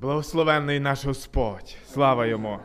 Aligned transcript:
Благословенний 0.00 0.80
наш 0.80 1.04
Господь, 1.04 1.76
слава 1.92 2.26
йому. 2.26 2.58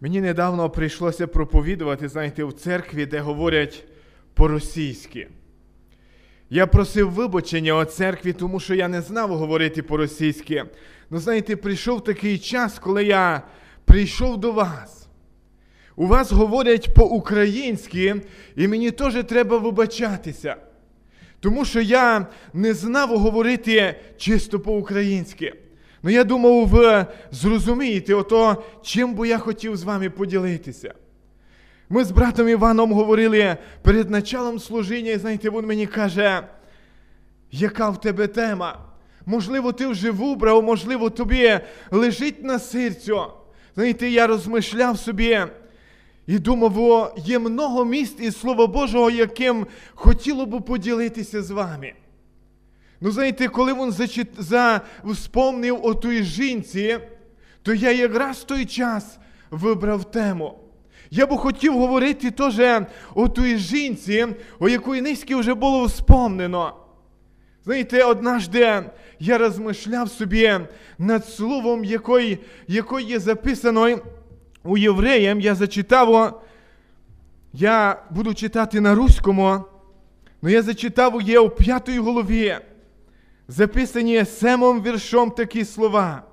Мені 0.00 0.20
недавно 0.20 0.70
прийшлося 0.70 1.26
проповідувати, 1.26 2.08
знаєте, 2.08 2.44
в 2.44 2.52
церкві, 2.52 3.06
де 3.06 3.20
говорять 3.20 3.84
по-російськи. 4.34 5.28
Я 6.48 6.66
просив 6.66 7.10
вибачення 7.10 7.78
у 7.78 7.84
церкві, 7.84 8.32
тому 8.32 8.60
що 8.60 8.74
я 8.74 8.88
не 8.88 9.02
знав 9.02 9.30
говорити 9.30 9.82
по-російськи. 9.82 10.64
Ну, 11.10 11.18
знаєте, 11.18 11.56
прийшов 11.56 12.04
такий 12.04 12.38
час, 12.38 12.78
коли 12.78 13.04
я 13.04 13.42
прийшов 13.84 14.36
до 14.40 14.52
вас. 14.52 15.08
У 15.96 16.06
вас 16.06 16.32
говорять 16.32 16.94
по-українськи, 16.94 18.22
і 18.56 18.68
мені 18.68 18.90
теж 18.90 19.24
треба 19.24 19.58
вибачатися. 19.58 20.56
Тому 21.40 21.64
що 21.64 21.80
я 21.80 22.26
не 22.54 22.74
знав 22.74 23.18
говорити 23.18 23.94
чисто 24.16 24.60
по-українськи. 24.60 25.54
Ну 26.02 26.10
я 26.10 26.24
думав, 26.24 26.66
ви 26.66 27.06
зрозумієте, 27.30 28.14
ото, 28.14 28.64
чим 28.82 29.14
би 29.14 29.28
я 29.28 29.38
хотів 29.38 29.76
з 29.76 29.82
вами 29.82 30.10
поділитися. 30.10 30.94
Ми 31.88 32.04
з 32.04 32.10
братом 32.10 32.48
Іваном 32.48 32.92
говорили 32.92 33.56
перед 33.82 34.10
началом 34.10 34.58
служіння, 34.58 35.12
і 35.12 35.18
знаєте, 35.18 35.50
він 35.50 35.66
мені 35.66 35.86
каже, 35.86 36.42
яка 37.50 37.90
в 37.90 38.00
тебе 38.00 38.26
тема? 38.26 38.78
Можливо, 39.26 39.72
ти 39.72 39.86
вже 39.86 40.10
вибрав, 40.10 40.62
можливо, 40.62 41.10
тобі 41.10 41.60
лежить 41.90 42.44
на 42.44 42.58
серцю. 42.58 43.22
Знаєте, 43.74 44.08
я 44.08 44.26
розмишляв 44.26 44.98
собі 44.98 45.40
і 46.30 46.38
думав, 46.38 47.14
є 47.16 47.38
много 47.38 47.84
міст 47.84 48.20
із 48.20 48.40
Слова 48.40 48.66
Божого, 48.66 49.10
яким 49.10 49.66
хотіло 49.94 50.46
б 50.46 50.64
поділитися 50.64 51.42
з 51.42 51.50
вами. 51.50 51.92
Ну, 53.00 53.10
знаєте, 53.10 53.48
коли 53.48 53.74
він 53.74 53.92
зачит... 53.92 54.28
за... 54.38 54.80
вспомнив 55.04 55.80
о 55.82 55.94
той 55.94 56.22
жінці, 56.22 56.98
то 57.62 57.74
я 57.74 57.92
якраз 57.92 58.36
в 58.36 58.44
той 58.44 58.64
час 58.64 59.18
вибрав 59.50 60.10
тему. 60.10 60.58
Я 61.10 61.26
би 61.26 61.36
хотів 61.36 61.78
говорити 61.78 62.30
теж 62.30 62.84
о 63.14 63.28
той 63.28 63.56
жінці, 63.56 64.26
о 64.58 64.68
якої 64.68 65.02
низьки 65.02 65.36
вже 65.36 65.54
було 65.54 65.84
вспомнено. 65.84 66.76
Знаєте, 67.64 68.04
однажды 68.04 68.84
я 69.18 69.38
розмишляв 69.38 70.10
собі 70.10 70.60
над 70.98 71.28
словом, 71.28 71.84
якої, 71.84 72.38
якої 72.68 73.06
є 73.06 73.18
записано 73.18 73.98
у 74.63 74.77
євреям, 74.77 75.39
я 75.39 75.55
зачитав, 75.55 76.41
я 77.53 78.03
буду 78.09 78.33
читати 78.33 78.81
на 78.81 78.95
руському, 78.95 79.59
але 80.43 80.51
я 80.51 80.61
зачитав 80.61 81.21
є 81.21 81.39
у 81.39 81.49
п'ятій 81.49 81.99
голові, 81.99 82.55
записані 83.47 84.25
семом 84.25 84.83
віршом 84.83 85.31
такі 85.31 85.65
слова. 85.65 86.23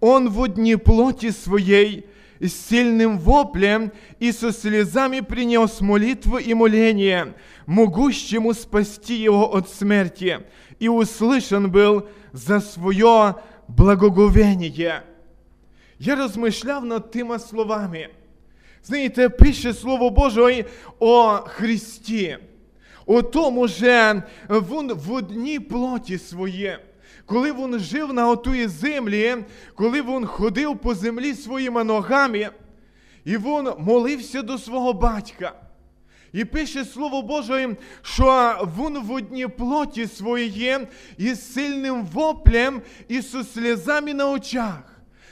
Он 0.00 0.28
в 0.28 0.40
одній 0.40 0.76
плоті 0.76 1.32
своей 1.32 2.04
с 2.40 2.52
сильным 2.52 3.18
воплем 3.18 3.92
и 4.18 4.32
со 4.32 4.52
слезами 4.52 5.20
принес 5.20 5.80
молитву 5.80 6.38
и 6.38 6.54
моление, 6.54 7.34
могущему 7.66 8.52
спасти 8.52 9.14
его 9.14 9.54
от 9.54 9.70
смерти, 9.70 10.40
и 10.78 10.88
услышан 10.88 11.70
был 11.70 12.08
за 12.32 12.60
свое 12.60 13.36
благоговение. 13.68 15.02
Я 16.03 16.15
розмишляв 16.15 16.85
над 16.85 17.11
тими 17.11 17.39
словами. 17.39 18.09
Знаєте, 18.83 19.29
пише 19.29 19.73
Слово 19.73 20.09
Боже 20.09 20.65
о 20.99 21.27
Христі, 21.27 22.37
о 23.05 23.21
тому, 23.21 23.67
що 23.67 24.21
Він 24.49 24.93
в 24.93 25.11
одній 25.11 25.59
плоті 25.59 26.17
своє. 26.17 26.79
Коли 27.25 27.53
він 27.53 27.79
жив 27.79 28.13
на 28.13 28.29
отої 28.29 28.67
землі, 28.67 29.35
коли 29.75 30.01
він 30.01 30.25
ходив 30.25 30.77
по 30.77 30.95
землі 30.95 31.33
своїми 31.33 31.83
ногами, 31.83 32.49
і 33.25 33.37
він 33.37 33.69
молився 33.77 34.41
до 34.41 34.57
свого 34.57 34.93
батька. 34.93 35.53
І 36.33 36.45
пише 36.45 36.85
Слово 36.85 37.21
Боже, 37.21 37.75
що 38.01 38.55
він 38.79 38.99
в 38.99 39.11
одній 39.11 39.47
плоті 39.47 40.07
своєї 40.07 40.77
із 41.17 41.53
сильним 41.53 42.05
воплем 42.05 42.81
і 43.07 43.21
со 43.21 43.43
сльозами 43.43 44.13
на 44.13 44.29
очах. 44.29 44.90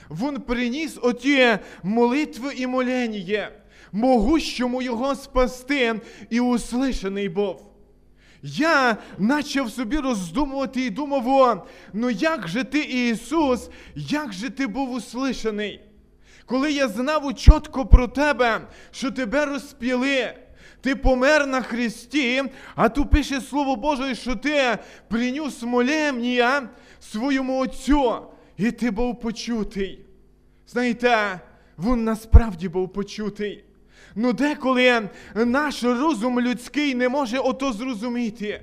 Він 0.10 0.42
приніс 0.42 0.98
оті 1.02 1.58
молитви 1.84 2.54
і 2.56 2.68
молення, 2.68 3.50
могущому 3.92 4.82
його 4.82 5.16
спасти 5.16 6.02
і 6.30 6.40
услишаний 6.40 7.30
був. 7.30 7.66
Я 8.44 8.98
почав 9.30 9.72
собі 9.72 9.98
роздумувати 9.98 10.82
і 10.82 10.90
думав, 10.90 11.28
о, 11.28 11.64
ну 11.94 12.10
як 12.10 12.48
же 12.48 12.64
ти, 12.64 12.80
Ісус, 12.80 13.70
як 13.96 14.34
же 14.34 14.50
ти 14.50 14.68
був 14.68 14.92
услишаний? 14.92 15.82
Коли 16.46 16.72
я 16.72 16.88
знав 16.88 17.36
чітко 17.36 17.86
про 17.86 18.08
тебе, 18.08 18.62
що 18.92 19.12
тебе 19.12 19.46
розп'яли, 19.46 20.34
ти 20.82 20.96
помер 20.96 21.48
на 21.48 21.62
Христі, 21.62 22.44
а 22.76 22.90
тут 22.90 23.10
пише 23.10 23.42
Слово 23.42 23.76
Боже, 23.76 24.16
що 24.16 24.36
ти 24.36 24.78
приніс 25.08 25.62
молемнія 25.62 26.70
своєму 27.00 27.60
Отцю, 27.60 28.22
і 28.60 28.72
ти 28.72 28.92
був 28.92 29.20
почутий. 29.20 30.06
Знаєте, 30.68 31.40
він 31.80 32.04
насправді 32.04 32.70
був 32.70 32.94
почутий. 32.94 33.64
Ну, 34.16 34.34
деколи 34.34 35.10
наш 35.36 35.84
розум 35.84 36.42
людський 36.42 36.96
не 36.96 37.10
може 37.10 37.40
ото 37.40 37.74
зрозуміти, 37.74 38.62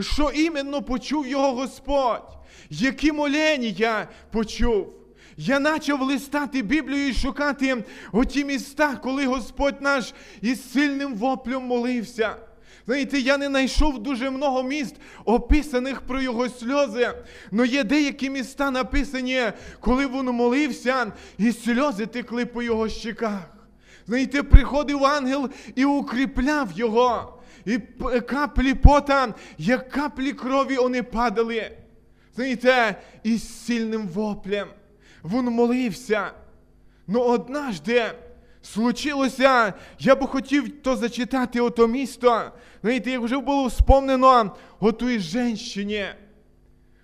що 0.00 0.30
іменно 0.30 0.82
почув 0.82 1.26
його 1.26 1.52
Господь, 1.52 2.38
які 2.70 3.12
молення 3.12 4.08
почув. 4.30 4.92
Я 5.36 5.60
почав 5.60 6.02
листати 6.02 6.62
Біблію 6.62 7.08
і 7.08 7.14
шукати 7.14 7.84
оті 8.12 8.44
міста, 8.44 8.96
коли 8.96 9.26
Господь 9.26 9.82
наш 9.82 10.14
із 10.42 10.72
сильним 10.72 11.14
воплем 11.14 11.62
молився. 11.62 12.36
Знаєте, 12.86 13.18
я 13.18 13.38
не 13.38 13.46
знайшов 13.46 13.98
дуже 13.98 14.30
много 14.30 14.62
міст, 14.62 14.94
описаних 15.24 16.00
про 16.00 16.22
його 16.22 16.48
сльози, 16.48 17.08
але 17.52 17.66
є 17.66 17.84
деякі 17.84 18.30
міста 18.30 18.70
написані, 18.70 19.42
коли 19.80 20.06
він 20.06 20.24
молився, 20.24 21.12
і 21.38 21.52
сльози 21.52 22.06
текли 22.06 22.46
по 22.46 22.62
його 22.62 22.88
щеках. 22.88 23.56
Знаєте, 24.06 24.42
приходив 24.42 25.04
ангел 25.04 25.50
і 25.74 25.84
укріпляв 25.84 26.72
його. 26.74 27.32
І 27.64 27.78
каплі 28.20 28.74
пота, 28.74 29.34
як 29.58 29.88
каплі 29.88 30.32
крові 30.32 30.76
вони 30.76 31.02
падали. 31.02 31.70
Знаєте, 32.34 32.96
із 33.22 33.66
сильним 33.66 34.08
воплем. 34.08 34.68
Він 35.24 35.44
молився. 35.44 36.30
Ну 37.06 37.20
однажды 37.20 38.12
случилося, 38.62 39.74
я 39.98 40.16
би 40.16 40.26
хотів 40.26 40.82
то 40.82 40.96
зачитати 40.96 41.60
ото 41.60 41.86
місто. 41.86 42.52
Знаєте, 42.86 43.10
як 43.10 43.20
вже 43.20 43.38
було 43.38 43.66
вспомнено 43.66 44.56
о 44.80 44.92
той 44.92 45.18
женщині. 45.18 46.06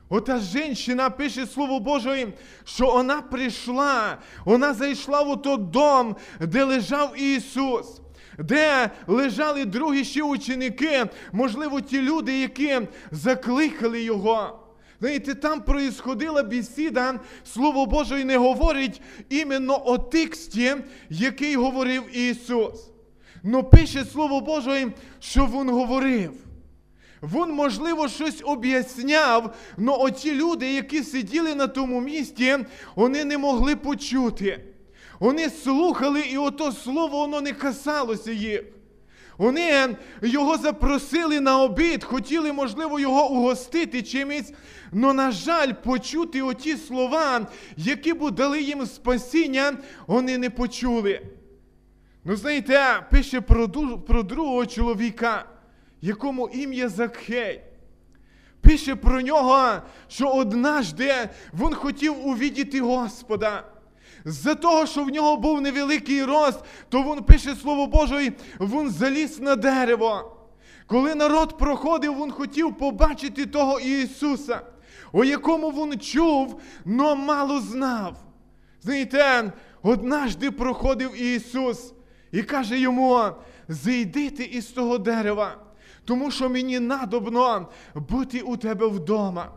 Ота 0.09 0.38
жінка 0.38 1.10
пише 1.10 1.47
Слово 1.47 1.81
Боже, 1.81 2.32
що 2.65 2.87
вона 2.87 3.22
прийшла, 3.22 4.19
вона 4.44 4.75
зайшла 4.75 5.22
в 5.22 5.42
той 5.42 5.56
дом, 5.59 6.16
де 6.41 6.65
лежав 6.65 7.21
Ісус, 7.21 8.00
де 8.38 8.91
лежали 9.06 9.65
другі 9.65 10.04
ще 10.04 10.22
ученики, 10.22 11.04
можливо, 11.32 11.81
ті 11.81 12.00
люди, 12.00 12.41
які 12.41 12.81
закликали 13.10 14.03
Його. 14.03 14.59
Знаєте, 15.00 15.34
там 15.34 15.60
проїсходила 15.60 16.42
бесіда, 16.42 17.21
Слово 17.44 17.87
Боже 17.87 18.25
не 18.25 18.37
говорить 18.37 19.00
іменно 19.28 19.82
о 19.84 19.98
тексті, 19.98 20.76
який 21.10 21.56
говорив 21.56 22.19
Ісус. 22.19 22.91
Но 23.42 23.64
пише 23.64 24.04
Слово 24.04 24.41
Боже, 24.41 24.92
що 25.20 25.47
Він 25.47 25.70
говорив. 25.70 26.32
Він, 27.22 27.54
можливо, 27.54 28.08
щось 28.08 28.42
об'ясняв, 28.44 29.54
але 29.78 29.97
оці 29.97 30.34
люди, 30.34 30.72
які 30.72 31.03
сиділи 31.03 31.54
на 31.54 31.66
тому 31.66 32.00
місці, 32.00 32.59
вони 32.94 33.24
не 33.24 33.39
могли 33.39 33.77
почути. 33.77 34.65
Вони 35.21 35.50
слухали, 35.50 36.21
і 36.21 36.39
ото 36.39 36.72
слово 36.72 37.18
воно 37.18 37.41
не 37.41 37.53
касалося 37.53 38.33
їх. 38.33 38.62
Вони 39.39 39.97
його 40.22 40.56
запросили 40.59 41.41
на 41.41 41.59
обід, 41.60 42.04
хотіли, 42.04 42.53
можливо, 42.53 43.00
його 43.00 43.30
угостити 43.30 44.03
чимось, 44.03 44.53
але, 44.92 45.12
на 45.12 45.30
жаль, 45.30 45.72
почути 45.72 46.42
оті 46.42 46.77
слова, 46.77 47.47
які 47.77 48.12
б 48.12 48.30
дали 48.30 48.62
їм 48.62 48.86
спасіння, 48.86 49.77
вони 50.06 50.39
не 50.39 50.50
почули. 50.50 51.21
Ну, 52.24 52.36
знаєте, 52.36 53.07
пише 53.10 53.41
про, 53.41 53.69
про 54.07 54.22
другого 54.22 54.66
чоловіка 54.66 55.45
якому 56.03 56.48
ім'я 56.48 56.89
Закхей. 56.89 57.60
Пише 58.60 58.97
про 58.97 59.21
нього, 59.21 59.72
що 60.09 60.34
однажды 60.34 61.28
він 61.54 61.74
хотів 61.74 62.27
увідіти 62.27 62.80
Господа. 62.80 63.65
За 64.24 64.54
того, 64.54 64.86
що 64.86 65.04
в 65.04 65.09
нього 65.09 65.36
був 65.36 65.60
невеликий 65.60 66.24
рост, 66.24 66.60
то 66.89 67.03
він 67.03 67.22
пише 67.22 67.54
Слово 67.54 67.86
Боже, 67.86 68.33
він 68.60 68.91
заліз 68.91 69.41
на 69.41 69.57
дерево. 69.57 70.36
Коли 70.86 71.15
народ 71.15 71.59
проходив, 71.59 72.16
він 72.22 72.30
хотів 72.30 72.75
побачити 72.77 73.47
того 73.47 73.80
Ісуса. 73.80 74.60
о 75.13 75.25
якому 75.25 75.71
він 75.71 76.01
чув, 76.01 76.60
но 76.84 77.16
мало 77.16 77.60
знав. 77.60 78.16
Знаєте, 78.80 79.53
однажди 79.83 80.51
проходив 80.51 81.22
Ісус 81.22 81.92
і 82.32 82.42
каже 82.42 82.78
йому: 82.78 83.24
зійди 83.68 84.30
ти 84.30 84.44
із 84.44 84.66
того 84.66 84.98
дерева, 84.98 85.56
тому 86.04 86.30
що 86.30 86.48
мені 86.48 86.80
надобно 86.80 87.68
бути 87.94 88.40
у 88.40 88.56
тебе 88.56 88.86
вдома. 88.86 89.52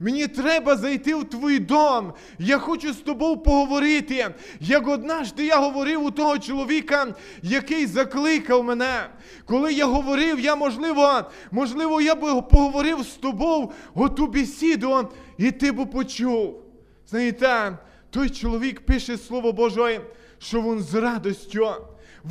Мені 0.00 0.26
треба 0.26 0.76
зайти 0.76 1.14
в 1.14 1.24
твій 1.24 1.58
дом. 1.58 2.12
Я 2.38 2.58
хочу 2.58 2.92
з 2.92 2.96
тобою 2.96 3.36
поговорити. 3.36 4.34
Як 4.60 4.88
однажды 4.88 5.42
я 5.42 5.56
говорив 5.56 6.04
у 6.04 6.10
того 6.10 6.38
чоловіка, 6.38 7.14
який 7.42 7.86
закликав 7.86 8.64
мене. 8.64 9.10
Коли 9.44 9.72
я 9.72 9.86
говорив, 9.86 10.40
я 10.40 10.56
можливо, 10.56 11.22
можливо, 11.50 12.00
я 12.00 12.14
би 12.14 12.42
поговорив 12.42 13.02
з 13.02 13.14
тобою 13.14 13.70
оту 13.94 14.26
бесіду, 14.26 15.08
і 15.38 15.50
ти 15.50 15.72
б 15.72 15.90
почув. 15.90 16.62
Знаєте, 17.08 17.78
той 18.10 18.30
чоловік 18.30 18.80
пише 18.80 19.18
Слово 19.18 19.52
Боже, 19.52 20.00
що 20.38 20.62
він 20.62 20.80
з 20.80 20.94
радостю, 20.94 21.68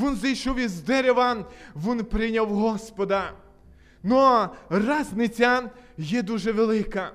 він 0.02 0.16
зайшов 0.16 0.60
із 0.60 0.82
дерева, 0.82 1.46
він 1.76 2.04
прийняв 2.04 2.50
Господа. 2.50 3.32
Но 4.04 4.50
разниця 4.70 5.70
є 5.98 6.22
дуже 6.22 6.52
велика. 6.52 7.12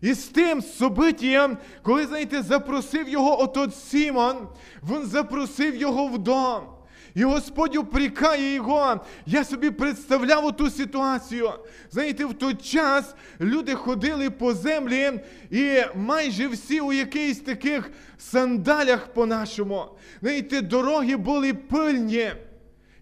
І 0.00 0.14
з 0.14 0.24
тим 0.24 0.62
собиттям, 0.62 1.58
коли, 1.82 2.06
знаєте, 2.06 2.42
запросив 2.42 3.08
його 3.08 3.42
отот 3.42 3.76
Сімон, 3.76 4.48
він 4.90 5.06
запросив 5.06 5.76
його 5.76 6.06
в 6.06 6.18
дом. 6.18 6.62
І 7.14 7.24
Господь 7.24 7.76
упрекає 7.76 8.54
його. 8.54 9.00
Я 9.26 9.44
собі 9.44 9.70
представляв 9.70 10.46
оту 10.46 10.70
ситуацію. 10.70 11.52
Знаєте, 11.90 12.24
в 12.24 12.34
той 12.34 12.54
час 12.54 13.14
люди 13.40 13.74
ходили 13.74 14.30
по 14.30 14.54
землі, 14.54 15.20
і 15.50 15.78
майже 15.94 16.48
всі 16.48 16.80
у 16.80 16.92
якихось 16.92 17.38
таких 17.38 17.90
сандалях 18.18 19.06
по-нашому. 19.06 19.84
Знаєте, 20.20 20.60
дороги 20.60 21.16
були 21.16 21.54
пильні. 21.54 22.32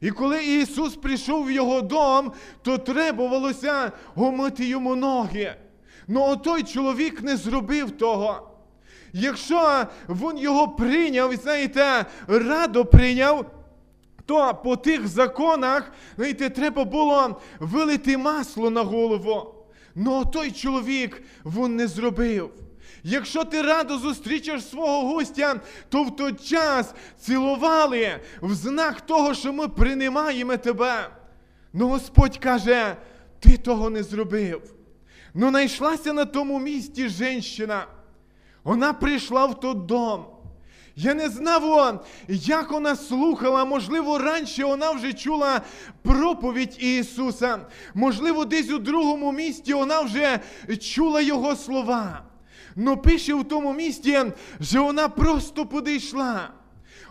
І 0.00 0.10
коли 0.10 0.44
Ісус 0.44 0.96
прийшов 0.96 1.46
в 1.46 1.50
його 1.50 1.80
дом, 1.80 2.32
то 2.62 2.78
требувалося 2.78 3.92
омити 4.16 4.64
йому 4.64 4.96
ноги. 4.96 5.54
Ну 6.08 6.36
той 6.36 6.62
чоловік 6.62 7.22
не 7.22 7.36
зробив 7.36 7.90
того. 7.90 8.50
Якщо 9.12 9.84
він 10.08 10.38
його 10.38 10.68
прийняв, 10.68 11.36
знаєте, 11.36 12.06
радо 12.28 12.84
прийняв, 12.84 13.59
то 14.30 14.54
по 14.54 14.76
тих 14.76 15.08
законах, 15.08 15.92
знаєте, 16.16 16.50
треба 16.50 16.84
було 16.84 17.40
вилити 17.60 18.16
масло 18.16 18.70
на 18.70 18.82
голову. 18.82 19.54
Ну 19.94 20.24
той 20.24 20.50
чоловік 20.50 21.22
він 21.44 21.76
не 21.76 21.88
зробив. 21.88 22.50
Якщо 23.02 23.44
ти 23.44 23.62
радо 23.62 23.98
зустрічаєш 23.98 24.64
свого 24.64 25.12
гостя, 25.12 25.60
то 25.88 26.04
в 26.04 26.16
той 26.16 26.32
час 26.32 26.94
цілували 27.18 28.20
в 28.42 28.54
знак 28.54 29.00
того, 29.00 29.34
що 29.34 29.52
ми 29.52 29.68
приймаємо 29.68 30.56
тебе. 30.56 31.10
Ну 31.72 31.88
Господь 31.88 32.38
каже, 32.38 32.96
ти 33.40 33.56
того 33.56 33.90
не 33.90 34.02
зробив. 34.02 34.74
Ну, 35.34 35.48
знайшлася 35.48 36.12
на 36.12 36.24
тому 36.24 36.58
місці 36.58 37.08
жінка. 37.08 37.86
Вона 38.64 38.92
прийшла 38.92 39.46
в 39.46 39.60
той 39.60 39.74
дом. 39.74 40.26
Я 40.96 41.14
не 41.14 41.28
знав, 41.28 42.04
як 42.28 42.70
вона 42.70 42.96
слухала, 42.96 43.64
можливо, 43.64 44.18
раніше 44.18 44.64
вона 44.64 44.90
вже 44.90 45.12
чула 45.12 45.60
проповідь 46.02 46.82
Ісуса. 46.82 47.58
Можливо, 47.94 48.44
десь 48.44 48.70
у 48.70 48.78
другому 48.78 49.32
місті 49.32 49.74
вона 49.74 50.00
вже 50.00 50.40
чула 50.80 51.20
Його 51.20 51.56
слова. 51.56 52.22
Но 52.76 52.96
пише 52.96 53.34
в 53.34 53.44
тому 53.44 53.72
місті, 53.72 54.18
що 54.60 54.84
вона 54.84 55.08
просто 55.08 55.66
підійшла. 55.66 56.48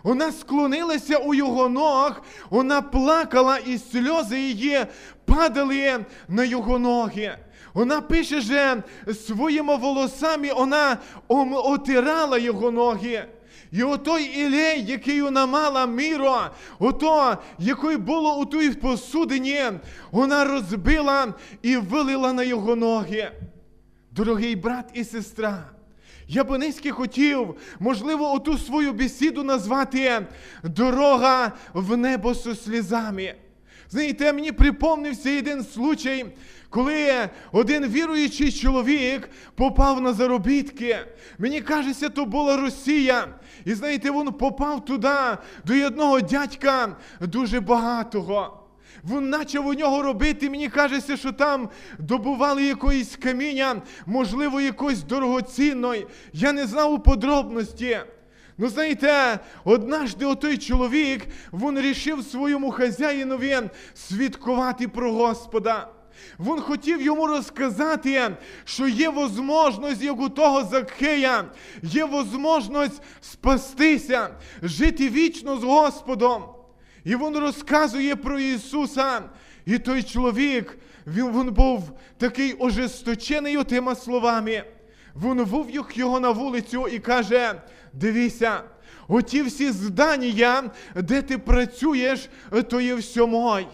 Вона 0.02 0.32
склонилася 0.32 1.16
у 1.16 1.34
його 1.34 1.68
ног, 1.68 2.22
вона 2.50 2.82
плакала, 2.82 3.58
і 3.58 3.78
сльози 3.78 4.40
її 4.40 4.86
падали 5.24 6.04
на 6.28 6.44
його 6.44 6.78
ноги. 6.78 7.36
Вона 7.74 8.00
пише, 8.00 8.40
що 8.40 8.82
своїми 9.14 9.76
волосами 9.76 10.52
вона 10.52 10.98
отирала 11.28 12.38
його 12.38 12.70
ноги. 12.70 13.24
І 13.72 13.82
отой 13.82 14.24
Ілей, 14.24 14.84
який 14.84 15.22
вона 15.22 15.46
мала 15.46 15.86
міро, 15.86 16.40
ото, 16.78 17.38
який 17.58 17.96
було 17.96 18.36
у 18.36 18.46
тій 18.46 18.70
посудині, 18.70 19.62
вона 20.10 20.44
розбила 20.44 21.34
і 21.62 21.76
вилила 21.76 22.32
на 22.32 22.42
його 22.42 22.76
ноги. 22.76 23.30
Дорогий 24.10 24.56
брат 24.56 24.90
і 24.94 25.04
сестра, 25.04 25.64
я 26.28 26.44
би 26.44 26.58
низьки 26.58 26.90
хотів, 26.90 27.54
можливо, 27.78 28.32
оту 28.32 28.58
свою 28.58 28.92
бесіду 28.92 29.42
назвати 29.42 30.26
Дорога 30.62 31.52
в 31.72 31.96
небо 31.96 32.34
зі 32.34 32.54
слізами. 32.54 33.34
Знаєте, 33.90 34.32
мені 34.32 34.52
припомнився 34.52 35.38
один 35.38 35.64
случай, 35.64 36.26
коли 36.68 37.28
один 37.52 37.86
віруючий 37.86 38.52
чоловік 38.52 39.30
попав 39.54 40.00
на 40.00 40.12
заробітки. 40.12 40.98
Мені 41.38 41.60
кажеться, 41.60 42.08
то 42.08 42.24
була 42.24 42.56
Росія. 42.56 43.28
І 43.64 43.74
знаєте, 43.74 44.10
він 44.10 44.32
попав 44.32 44.84
туди 44.84 45.08
до 45.64 45.86
одного 45.86 46.20
дядька 46.20 46.96
дуже 47.20 47.60
багатого. 47.60 48.56
Він 49.04 49.30
почав 49.32 49.66
у 49.66 49.74
нього 49.74 50.02
робити, 50.02 50.50
мені 50.50 50.68
кажеться, 50.68 51.16
що 51.16 51.32
там 51.32 51.68
добували 51.98 52.64
якоїсь 52.64 53.16
каміння, 53.16 53.82
можливо, 54.06 54.60
якоїсь 54.60 55.02
дорогоцінної. 55.02 56.06
Я 56.32 56.52
не 56.52 56.66
знав 56.66 56.92
у 56.92 56.98
подробності. 56.98 57.98
Ну, 58.60 58.68
знаєте, 58.68 59.40
однажды 59.64 60.26
отой 60.26 60.58
чоловік, 60.58 61.26
він 61.52 61.80
рішив 61.80 62.24
своєму 62.24 62.70
хазяїнові 62.70 63.58
свідкувати 63.94 64.88
про 64.88 65.12
Господа. 65.12 65.88
Він 66.40 66.60
хотів 66.60 67.02
йому 67.02 67.26
розказати, 67.26 68.36
що 68.64 68.88
є 68.88 69.10
можливість, 69.10 70.02
як 70.02 70.20
у 70.20 70.28
того 70.28 70.64
Закхея, 70.64 71.44
є 71.82 72.06
можливість 72.32 73.02
спастися, 73.20 74.28
жити 74.62 75.08
вічно 75.08 75.56
з 75.56 75.64
Господом. 75.64 76.42
І 77.04 77.16
він 77.16 77.38
розказує 77.38 78.16
про 78.16 78.38
Ісуса. 78.38 79.22
І 79.66 79.78
той 79.78 80.02
чоловік, 80.02 80.78
він, 81.06 81.40
він 81.40 81.52
був 81.52 81.90
такий 82.18 82.56
ожесточений 82.58 83.56
отима 83.56 83.94
словами. 83.94 84.64
Він 85.22 85.42
вивів 85.42 85.86
його 85.94 86.20
на 86.20 86.30
вулицю 86.30 86.88
і 86.88 86.98
каже: 86.98 87.54
дивися, 87.92 88.62
оті 89.08 89.42
всі 89.42 89.70
здання, 89.70 90.70
де 90.94 91.22
ти 91.22 91.38
працюєш, 91.38 92.28
то 92.70 92.80
є 92.80 92.94
все 92.94 93.26
мой. 93.26 93.66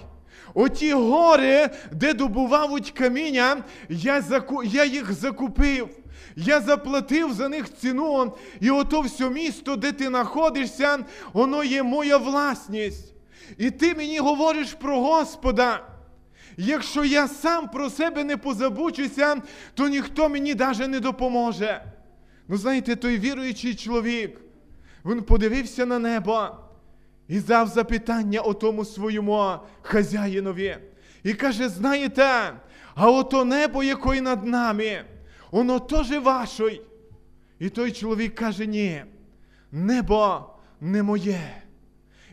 Оті 0.55 0.93
гори, 0.93 1.71
де 1.93 2.15
добувають 2.15 2.91
каміння, 2.91 3.65
я 3.88 4.21
заку... 4.21 4.62
я 4.62 4.85
їх 4.85 5.12
закупив. 5.12 5.88
Я 6.37 6.61
заплатив 6.61 7.33
за 7.33 7.49
них 7.49 7.75
ціну, 7.75 8.33
і 8.61 8.71
ото 8.71 9.00
все 9.00 9.31
місто, 9.31 9.76
де 9.76 9.93
ти 9.93 10.07
знаходишся, 10.07 10.99
воно 11.33 11.65
є 11.65 11.83
моя 11.83 12.17
власність. 12.17 13.15
І 13.59 13.71
ти 13.71 13.95
мені 13.95 14.19
говориш 14.19 14.75
про 14.75 15.00
Господа. 15.00 15.96
Якщо 16.57 17.05
я 17.05 17.29
сам 17.29 17.69
про 17.69 17.91
себе 17.91 18.25
не 18.25 18.37
позабучуся, 18.37 19.43
то 19.75 19.89
ніхто 19.89 20.29
мені 20.29 20.55
навіть 20.55 20.89
не 20.89 21.01
допоможе. 21.01 21.83
Ну, 22.49 22.57
знаєте, 22.57 22.97
той 22.97 23.19
віруючий 23.19 23.75
чоловік, 23.75 24.41
він 25.05 25.23
подивився 25.23 25.87
на 25.87 25.99
небо 25.99 26.49
і 27.29 27.41
дав 27.41 27.69
запитання 27.69 28.41
отому 28.41 28.85
своєму 28.85 29.53
хазяїнові. 29.83 30.77
І 31.23 31.35
каже: 31.35 31.69
знаєте, 31.69 32.53
а 32.95 33.11
ото 33.11 33.45
небо, 33.45 33.83
яке 33.83 34.21
над 34.21 34.45
нами, 34.47 35.05
воно 35.51 35.81
теж 35.81 36.11
ваше. 36.11 36.79
І 37.59 37.69
той 37.69 37.93
чоловік 37.93 38.35
каже: 38.35 38.67
ні, 38.67 39.05
небо 39.73 40.51
не 40.81 41.03
моє. 41.03 41.66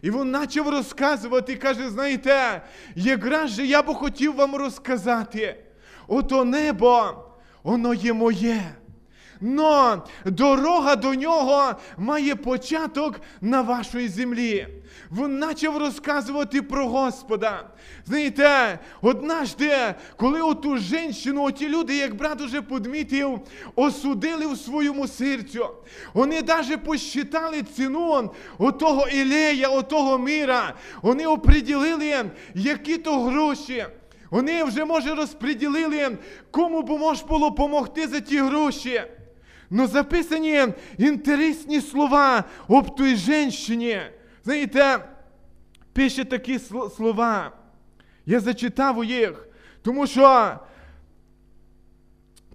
І 0.03 0.12
він 0.12 0.33
почав 0.33 0.69
розказувати, 0.69 1.55
каже, 1.55 1.89
знаєте, 1.89 2.62
якраз 2.95 3.51
же 3.51 3.65
я 3.65 3.81
би 3.81 3.93
хотів 3.93 4.36
вам 4.36 4.55
розказати, 4.55 5.55
ото 6.07 6.45
небо, 6.45 7.25
воно 7.63 7.93
є 7.93 8.13
моє. 8.13 8.62
Но 9.41 10.03
дорога 10.25 10.95
до 10.95 11.13
нього 11.13 11.75
має 11.98 12.36
початок 12.36 13.22
на 13.41 13.62
вашій 13.62 14.07
землі. 14.07 14.67
Він 15.17 15.43
почав 15.48 15.77
розказувати 15.77 16.62
про 16.62 16.88
Господа. 16.88 17.70
Знаєте, 18.05 18.79
однажды, 19.01 19.93
коли 20.17 20.41
оту 20.41 20.77
жінку, 20.77 21.43
оті 21.43 21.70
люди, 21.70 21.98
як 21.98 22.15
брат 22.15 22.41
уже 22.41 22.62
подмітив, 22.62 23.39
осудили 23.75 24.53
в 24.53 24.58
своєму 24.58 25.08
серцю, 25.08 25.67
вони 26.13 26.41
навіть 26.41 26.84
посчитали 26.84 27.62
ціну 27.62 28.32
отого 28.58 29.08
Ілея, 29.08 29.67
отого 29.67 30.17
міра. 30.17 30.74
Вони 31.01 31.27
оприділили, 31.27 32.32
які 32.55 32.98
то 32.98 33.20
гроші. 33.20 33.86
Вони 34.32 34.63
вже, 34.63 34.86
може, 34.86 35.15
розподілили, 35.15 36.17
кому 36.51 36.82
б 36.82 36.89
може 36.89 37.25
було 37.25 37.50
допомогти 37.50 38.08
за 38.08 38.20
ті 38.20 38.38
гроші. 38.38 39.01
Но 39.70 39.88
записані 39.88 40.67
інтересні 40.98 41.82
слова 41.82 42.43
об 42.67 42.96
той 42.96 43.15
женщині. 43.15 44.01
Знаєте, 44.43 45.00
пише 45.93 46.25
такі 46.25 46.59
слова. 46.95 47.51
Я 48.25 48.39
зачитав 48.39 49.05
їх, 49.05 49.47
тому 49.81 50.07
що 50.07 50.59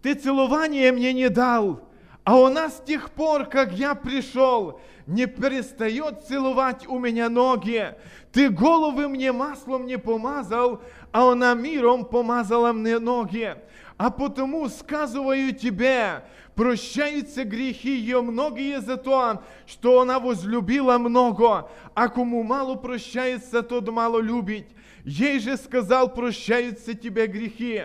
ти 0.00 0.14
цілування 0.14 0.92
мені 0.92 1.14
не 1.14 1.30
дав, 1.30 1.80
а 2.24 2.36
вона 2.36 2.66
с 2.66 2.80
тех 2.80 3.08
пор, 3.08 3.48
как 3.48 3.72
я 3.72 3.94
пришел, 3.94 4.80
не 5.06 5.26
перестает 5.26 6.26
целовать 6.26 6.86
у 6.88 6.98
меня 6.98 7.28
ноги. 7.28 7.94
Ты 8.32 8.50
головы 8.50 9.08
мне 9.08 9.32
маслом 9.32 9.86
не 9.86 9.96
помазал, 9.98 10.82
а 11.12 11.32
она 11.32 11.54
миром 11.54 12.04
помазала 12.04 12.72
мне 12.72 12.98
ноги. 12.98 13.56
А 13.97 14.09
потому 14.09 14.67
сказываю 14.69 15.53
тебе, 15.53 16.23
прощаются 16.55 17.43
грехи 17.43 17.95
ее 17.95 18.21
многие 18.21 18.81
за 18.81 18.97
то, 18.97 19.43
что 19.65 20.01
она 20.01 20.19
возлюбила 20.19 20.97
много, 20.97 21.69
а 21.93 22.07
кому 22.09 22.43
мало 22.43 22.75
прощается, 22.75 23.61
тот 23.61 23.89
мало 23.89 24.19
любит. 24.19 24.67
Ей 25.05 25.39
же 25.39 25.57
сказал, 25.57 26.13
прощаются 26.13 26.93
тебе 26.93 27.27
грехи. 27.27 27.83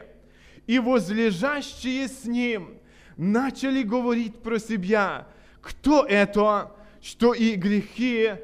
И 0.66 0.78
возлежащие 0.78 2.08
с 2.08 2.24
ним 2.24 2.78
начали 3.16 3.82
говорить 3.82 4.42
про 4.42 4.58
себя, 4.58 5.26
кто 5.60 6.04
это, 6.04 6.72
что 7.00 7.34
и 7.34 7.54
грехи 7.54 8.34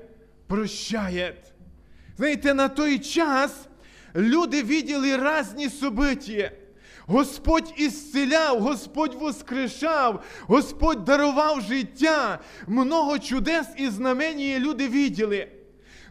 прощает. 0.48 1.52
Знаєте, 2.16 2.54
на 2.54 2.68
той 2.68 2.98
час 2.98 3.68
люди 4.14 4.62
видели 4.62 5.16
різні 5.16 5.68
события. 5.68 6.52
Господь 7.09 7.73
ісцеляв, 7.77 8.59
Господь 8.61 9.15
воскрешав, 9.15 10.23
Господь 10.47 11.03
дарував 11.03 11.61
життя. 11.61 12.39
Много 12.67 13.19
чудес 13.19 13.67
і 13.77 13.87
знамені 13.87 14.59
люди 14.59 14.87
виділи. 14.87 15.47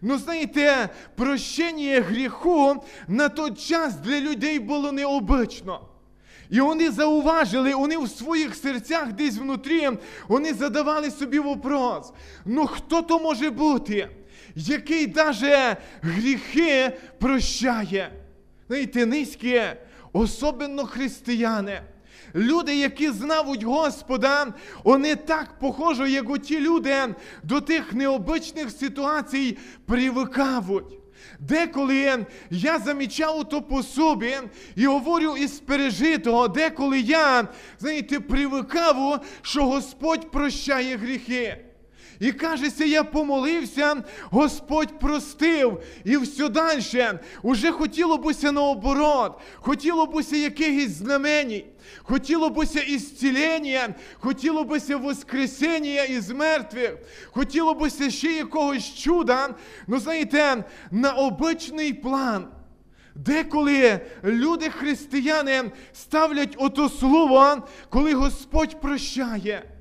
Ну, 0.03 0.19
знаєте, 0.19 0.89
прощення 1.17 2.01
гріху 2.01 2.85
на 3.09 3.29
той 3.29 3.51
час 3.51 3.95
для 3.95 4.21
людей 4.21 4.59
було 4.59 4.93
необично. 4.93 5.81
І 6.51 6.61
вони 6.61 6.91
зауважили, 6.91 7.75
вони 7.75 7.99
в 7.99 8.09
своїх 8.09 8.55
серцях 8.55 9.13
десь 9.13 9.39
внутрі, 9.39 9.91
вони 10.29 10.55
задавали 10.55 11.11
собі 11.11 11.39
вопрос: 11.39 12.13
ну 12.45 12.67
хто 12.67 13.03
то 13.03 13.19
може 13.19 13.51
бути, 13.51 14.09
який 14.55 15.07
даже 15.07 15.77
гріхи 16.03 16.93
прощає? 17.19 18.13
Знаєте, 18.69 19.07
низькі, 19.07 19.63
особливо 20.19 20.85
християни. 20.87 21.81
Люди, 22.35 22.77
які 22.77 23.11
знають 23.11 23.63
Господа, 23.63 24.47
вони 24.85 25.17
так 25.17 25.59
похожі, 25.59 26.13
як 26.13 26.31
у 26.31 26.39
ті 26.39 26.61
люди, 26.61 27.15
до 27.43 27.61
тих 27.61 27.93
необичних 27.93 28.71
ситуацій 28.71 29.59
привикають. 29.87 30.85
Деколи 31.41 32.27
я 32.51 32.79
замічав 32.79 33.49
то 33.49 33.63
по 33.63 33.83
собі 33.83 34.37
і 34.77 34.87
говорю 34.87 35.37
із 35.37 35.61
пережитого, 35.61 36.49
деколи 36.49 37.01
я, 37.01 37.49
знаєте, 37.79 38.21
привикав, 38.21 39.25
що 39.43 39.65
Господь 39.65 40.31
прощає 40.31 40.97
гріхи. 40.97 41.68
І 42.21 42.33
кажеться, 42.33 42.85
я 42.85 43.05
помолився, 43.05 44.05
Господь 44.31 44.99
простив. 44.99 45.83
І 46.05 46.17
все 46.17 46.49
далі. 46.49 46.79
Уже 47.43 47.73
хотіло 47.73 48.19
бися 48.19 48.53
наоборот, 48.53 49.41
хотіло 49.55 50.07
бися 50.07 50.37
якихось 50.37 50.91
знамені, 50.91 51.67
хотіло 52.03 52.51
бися 52.51 52.81
ісцілення, 52.81 53.95
хотіло 54.19 54.65
бися 54.65 54.97
воскресення 54.97 56.03
із 56.03 56.31
мертвих, 56.31 56.97
хотіло 57.31 57.75
бися 57.75 58.11
ще 58.11 58.33
якогось 58.33 58.95
чуда. 58.95 59.55
Ну, 59.87 59.99
знаєте, 59.99 60.65
на 60.91 61.13
обичний 61.13 61.93
план. 61.93 62.49
Деколи 63.15 64.01
люди 64.25 64.71
християни 64.71 65.73
ставлять 65.93 66.55
ото 66.59 66.89
слово, 66.89 67.69
коли 67.89 68.15
Господь 68.15 68.81
прощає. 68.81 69.78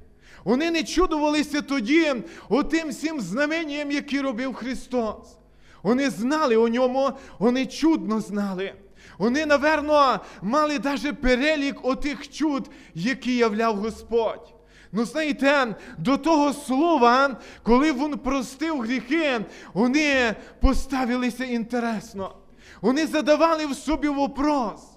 Вони 0.47 0.71
не 0.71 0.83
чудувалися 0.83 1.61
тоді 1.61 2.15
отим 2.49 2.89
всім 2.89 3.21
знаменням, 3.21 3.91
які 3.91 4.21
робив 4.21 4.53
Христос. 4.53 5.37
Вони 5.83 6.09
знали 6.09 6.55
у 6.55 6.67
ньому, 6.67 7.11
вони 7.39 7.65
чудно 7.65 8.21
знали. 8.21 8.73
Вони, 9.17 9.45
наверно, 9.45 10.19
мали 10.41 10.79
навіть 10.79 11.21
перелік 11.21 11.85
отих 11.85 12.29
чуд, 12.29 12.69
які 12.95 13.35
являв 13.35 13.75
Господь. 13.75 14.53
Ну, 14.91 15.05
знаєте, 15.05 15.75
до 15.97 16.17
того 16.17 16.53
слова, 16.53 17.37
коли 17.63 17.93
він 17.93 18.17
простив 18.17 18.81
гріхи, 18.81 19.39
вони 19.73 20.35
поставилися 20.61 21.45
інтересно. 21.45 22.35
Вони 22.81 23.07
задавали 23.07 23.65
в 23.65 23.75
собі 23.75 24.07
вопрос. 24.07 24.96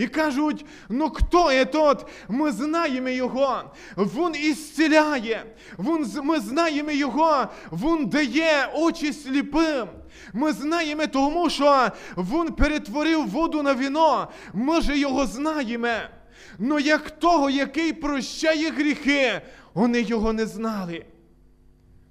І 0.00 0.06
кажуть, 0.06 0.64
ну 0.88 1.10
хто 1.10 1.52
є 1.52 1.64
тот? 1.64 2.06
Ми 2.28 2.52
знаємо 2.52 3.08
Його, 3.08 3.62
Він 3.96 4.34
ісціляє, 4.50 5.44
Він, 5.78 6.06
ми 6.22 6.40
знаємо 6.40 6.90
Його, 6.90 7.46
Він 7.72 8.06
дає 8.06 8.70
очі 8.74 9.12
сліпим. 9.12 9.86
Ми 10.32 10.52
знаємо 10.52 11.06
тому, 11.06 11.50
що 11.50 11.88
Він 12.16 12.52
перетворив 12.52 13.28
воду 13.28 13.62
на 13.62 13.74
віно. 13.74 14.28
Ми 14.54 14.80
же 14.80 14.98
його 14.98 15.26
знаємо. 15.26 15.94
Ну 16.58 16.78
як 16.78 17.10
того, 17.10 17.50
який 17.50 17.92
прощає 17.92 18.70
гріхи, 18.70 19.40
вони 19.74 20.00
його 20.00 20.32
не 20.32 20.46
знали. 20.46 21.04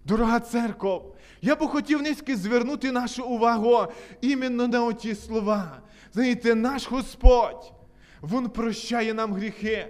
Дорога 0.06 0.40
церков, 0.40 1.16
я 1.42 1.56
би 1.56 1.68
хотів 1.68 2.02
низьки 2.02 2.36
звернути 2.36 2.92
нашу 2.92 3.24
увагу 3.24 3.88
іменно 4.22 4.68
на 4.68 4.84
оті 4.84 5.16
слова. 5.16 5.82
Знаєте, 6.14 6.56
наш 6.56 6.88
Господь, 6.88 7.74
Він 8.24 8.50
прощає 8.50 9.14
нам 9.14 9.34
гріхи. 9.34 9.88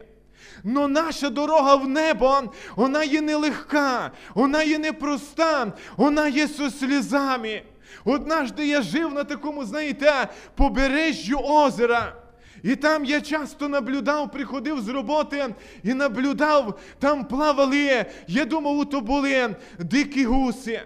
Но 0.64 0.88
наша 0.88 1.30
дорога 1.30 1.76
в 1.76 1.88
небо, 1.88 2.42
вона 2.76 3.04
є 3.04 3.22
нелегка, 3.22 4.12
вона 4.34 4.64
є 4.64 4.80
непроста, 4.80 5.74
вона 5.98 6.28
є 6.28 6.48
зі 6.48 6.70
слізами. 6.70 7.62
Однажды 8.06 8.62
я 8.62 8.82
жив 8.82 9.14
на 9.14 9.24
такому, 9.24 9.66
знаєте, 9.66 10.28
побережжю 10.56 11.38
озера. 11.38 12.16
І 12.64 12.76
там 12.76 13.06
я 13.06 13.22
часто 13.22 13.70
наблюдав, 13.70 14.32
приходив 14.32 14.82
з 14.82 14.90
роботи 14.90 15.56
і 15.84 15.94
наблюдав, 15.94 16.80
там 17.00 17.26
плавали, 17.26 18.06
я 18.28 18.46
думав, 18.46 18.90
то 18.90 19.02
були 19.02 19.56
дикі 19.80 20.26
гуси. 20.26 20.82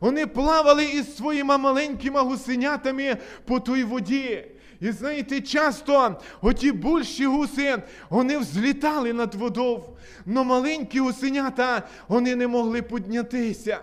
Вони 0.00 0.26
плавали 0.26 0.84
із 0.84 1.16
своїми 1.16 1.58
маленькими 1.58 2.20
гусенятами 2.20 3.16
по 3.44 3.60
той 3.60 3.84
воді. 3.84 4.44
І 4.80 4.90
знаєте, 4.90 5.40
часто 5.40 6.20
оті 6.42 6.72
більші 6.72 7.26
гуси, 7.26 7.82
вони 8.10 8.38
взлітали 8.38 9.12
над 9.12 9.34
водою, 9.34 9.82
але 10.26 10.44
маленькі 10.44 11.00
гусенята 11.00 11.82
вони 12.08 12.36
не 12.36 12.46
могли 12.46 12.82
піднятися. 12.82 13.80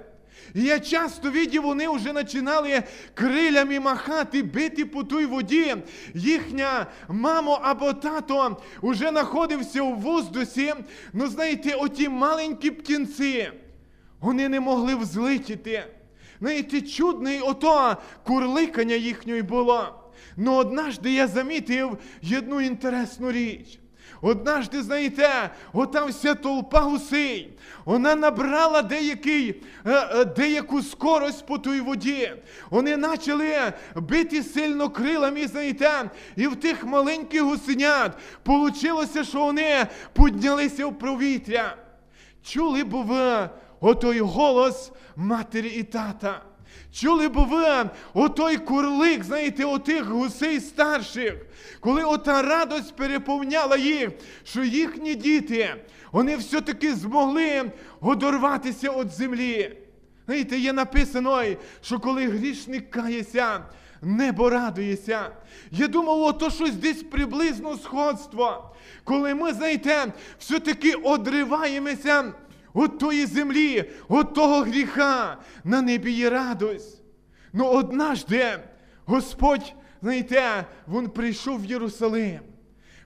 І 0.54 0.64
я 0.64 0.80
часто 0.80 1.32
видів, 1.32 1.64
вони 1.64 1.90
вже 1.90 2.14
починали 2.14 2.84
крилями 3.14 3.80
махати, 3.80 4.44
бити 4.44 4.86
по 4.86 5.04
той 5.04 5.26
воді. 5.26 5.76
Їхня 6.14 6.88
мамо 7.08 7.60
або 7.64 7.94
тато 7.94 8.58
вже 8.82 9.10
знаходився 9.10 9.82
у 9.82 9.96
воздусі. 9.96 10.74
Ну, 11.14 11.28
знаєте, 11.28 11.74
оті 11.74 12.10
маленькі 12.10 12.72
птінці, 12.72 13.52
вони 14.20 14.50
не 14.50 14.60
могли 14.60 14.96
взлетіти. 14.96 15.84
Знаєте, 16.40 16.82
чудне 16.82 17.42
ото 17.42 17.98
курликання 18.24 18.96
їхньої 18.96 19.42
було. 19.42 20.03
Ну 20.38 20.56
однажды 20.56 21.10
я 21.10 21.28
замітив 21.28 21.98
одну 22.38 22.62
інтересну 22.62 23.32
річ. 23.32 23.80
Однажды, 24.24 24.82
знаєте, 24.82 25.52
ота 25.74 26.06
вся 26.06 26.36
толпа 26.36 26.80
гусей, 26.80 27.58
вона 27.86 28.16
набрала 28.16 28.82
деякий, 28.82 29.62
е, 29.86 29.92
е, 29.92 30.26
деяку 30.26 30.82
скорость 30.82 31.46
по 31.46 31.58
той 31.58 31.80
воді. 31.80 32.34
Вони 32.70 32.98
почали 32.98 33.74
бити 33.96 34.44
сильно 34.44 34.90
крилами, 34.90 35.48
знаєте, 35.48 36.10
і 36.36 36.48
в 36.48 36.56
тих 36.56 36.86
маленьких 36.86 37.42
гусенят 37.42 38.12
получилося, 38.44 39.24
що 39.24 39.40
вони 39.40 39.88
піднялися 40.14 40.88
в 40.88 41.00
повітря. 41.00 41.78
Чули 42.44 42.84
б 42.84 42.94
ви 42.94 43.50
отой 43.80 44.20
голос 44.20 44.92
матері 45.16 45.68
і 45.68 45.84
тата. 45.84 46.42
Чули 46.94 47.28
б 47.28 47.38
ви 47.38 47.90
отой 48.14 48.58
курлик, 48.58 49.24
знаєте, 49.24 49.66
отих 49.66 50.06
гусей 50.06 50.60
старших, 50.60 51.34
коли 51.80 52.04
ота 52.04 52.42
радость 52.42 52.96
переповняла 52.96 53.78
їх, 53.78 54.10
що 54.44 54.64
їхні 54.64 55.16
діти, 55.16 55.76
вони 56.12 56.38
все-таки 56.38 56.96
змогли 56.96 57.72
одорватися 58.02 58.92
від 58.92 59.12
землі. 59.12 59.78
Знаєте, 60.26 60.58
є 60.58 60.74
написано, 60.74 61.44
що 61.82 62.00
коли 62.00 62.28
грішник 62.28 62.92
кається, 62.92 63.60
небо 64.02 64.50
радується. 64.50 65.30
Я 65.72 65.88
думав, 65.88 66.22
ото 66.22 66.50
щось 66.50 66.74
десь 66.76 67.04
приблизно 67.04 67.78
сходство. 67.78 68.76
Коли 69.04 69.36
ми, 69.36 69.54
знаєте, 69.54 70.14
все-таки 70.40 70.94
одриваємося 70.94 72.34
від 72.76 72.98
тої 72.98 73.26
землі, 73.26 73.92
від 74.10 74.34
того 74.34 74.62
гріха, 74.62 75.38
на 75.64 75.82
небі 75.82 76.12
є 76.12 76.30
радость. 76.30 77.02
Ну 77.54 77.66
однажды 77.66 78.60
Господь, 79.06 79.74
знаєте, 80.02 80.66
Він 80.88 81.10
прийшов 81.10 81.62
в 81.62 81.66
Єрусалим. 81.66 82.40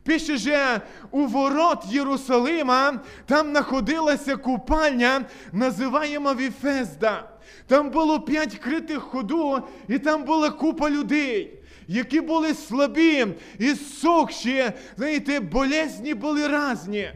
Пише 0.03 0.37
же, 0.37 0.81
у 1.11 1.25
ворот 1.25 1.85
Єрусалима 1.85 2.99
там 3.25 3.51
знаходилася 3.51 4.35
купальня, 4.35 5.25
називаємо 5.51 6.33
Віфезда. 6.33 7.29
Там 7.67 7.89
було 7.89 8.21
п'ять 8.21 8.55
критих 8.55 8.99
ходу, 8.99 9.61
і 9.87 9.99
там 9.99 10.23
була 10.23 10.49
купа 10.49 10.89
людей, 10.89 11.59
які 11.87 12.21
були 12.21 12.53
слабі 12.53 13.27
і 13.59 13.75
сохші, 13.75 14.71
знаєте, 14.97 15.39
болезні 15.39 16.13
були 16.13 16.47
разні. 16.47 17.11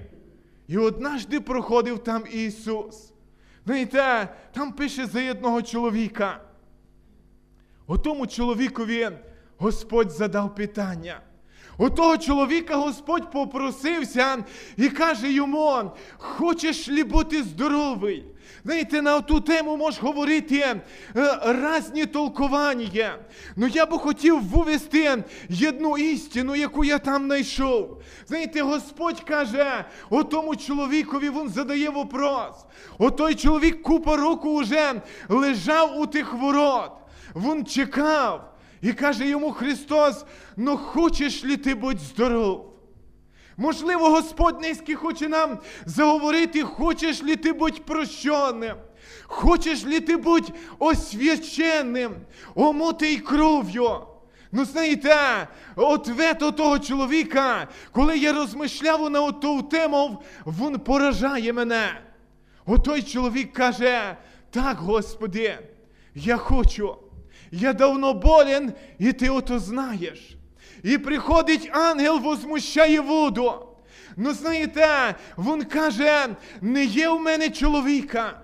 І 0.72 0.78
однажды 0.78 1.40
проходив 1.40 2.00
там 2.00 2.24
Ісус. 2.32 3.12
Знаєте, 3.66 4.30
там 4.54 4.72
пише 4.72 5.06
за 5.06 5.32
одного 5.32 5.62
чоловіка. 5.62 6.42
Отому 7.88 8.28
чоловікові 8.28 9.10
Господь 9.58 10.12
задав 10.12 10.56
питання. 10.56 11.22
У 11.78 11.90
того 11.90 12.18
чоловіка 12.18 12.76
Господь 12.76 13.32
попросився 13.32 14.44
і 14.78 14.90
каже 14.90 15.32
йому: 15.32 15.92
хочеш 16.18 16.90
ли 16.90 17.04
бути 17.04 17.44
здоровий? 17.44 18.26
Знаєте, 18.64 19.02
на 19.02 19.22
ту 19.22 19.42
тему 19.42 19.78
можеш 19.78 20.02
говорити 20.02 20.58
е, 20.58 20.82
різні 21.46 22.06
толкування. 22.06 23.18
Ну 23.56 23.68
я 23.68 23.86
би 23.86 23.98
хотів 23.98 24.44
вивести 24.44 25.24
одну 25.68 25.98
істину, 25.98 26.56
яку 26.56 26.84
я 26.84 27.00
там 27.00 27.26
знайшов. 27.26 28.02
Знаєте, 28.28 28.62
Господь 28.62 29.20
каже, 29.20 29.86
о 30.10 30.24
тому 30.24 30.56
чоловікові 30.56 31.30
він 31.30 31.50
задає 31.50 31.90
вопрос. 31.90 32.56
О 32.98 33.12
той 33.12 33.36
чоловік 33.36 33.82
купа 33.82 34.16
року 34.18 34.58
вже 34.58 35.02
лежав 35.30 36.00
у 36.00 36.08
тих 36.08 36.34
ворот. 36.34 36.92
Він 37.36 37.66
чекав. 37.66 38.48
І 38.82 38.94
каже 38.94 39.28
йому 39.28 39.52
Христос: 39.52 40.26
ну 40.58 40.78
хочеш 40.78 41.46
ли 41.46 41.58
ти 41.58 41.76
бути 41.76 42.00
здоров? 42.00 42.71
Можливо, 43.58 44.10
Господь 44.10 44.62
низький 44.62 44.96
хоче 44.96 45.28
нам 45.30 45.60
заговорити, 45.86 46.64
хочеш 46.64 47.24
ли 47.24 47.36
ти 47.36 47.54
бути 47.54 47.82
прощеним? 47.86 48.76
Хочеш 49.24 49.86
ли 49.86 50.00
ти 50.00 50.18
бути 50.18 50.54
освяченим, 50.80 52.12
омутий 52.56 53.20
кров'ю? 53.20 54.00
Ну, 54.52 54.66
знаєте, 54.66 55.48
ответ 55.76 56.40
того 56.40 56.80
чоловіка, 56.80 57.68
коли 57.92 58.18
я 58.18 58.34
розмишляв 58.34 59.10
на 59.10 59.32
ту 59.32 59.62
тему, 59.62 60.24
він 60.46 60.80
поражає 60.80 61.54
мене. 61.54 62.02
Отой 62.66 63.02
чоловік 63.02 63.54
каже: 63.54 64.18
так, 64.52 64.78
Господи, 64.78 65.60
я 66.16 66.38
хочу. 66.38 66.96
Я 67.52 67.74
давно 67.74 68.14
болен, 68.14 68.74
і 69.00 69.14
ти 69.14 69.30
ото 69.30 69.60
знаєш. 69.60 70.38
І 70.84 70.98
приходить 70.98 71.70
ангел, 71.74 72.20
возмущає 72.20 73.00
воду. 73.00 73.54
Ну, 74.18 74.34
знаєте, 74.34 75.16
він 75.38 75.64
каже, 75.64 76.28
не 76.62 76.86
є 76.86 77.10
в 77.10 77.22
мене 77.22 77.50
чоловіка. 77.50 78.42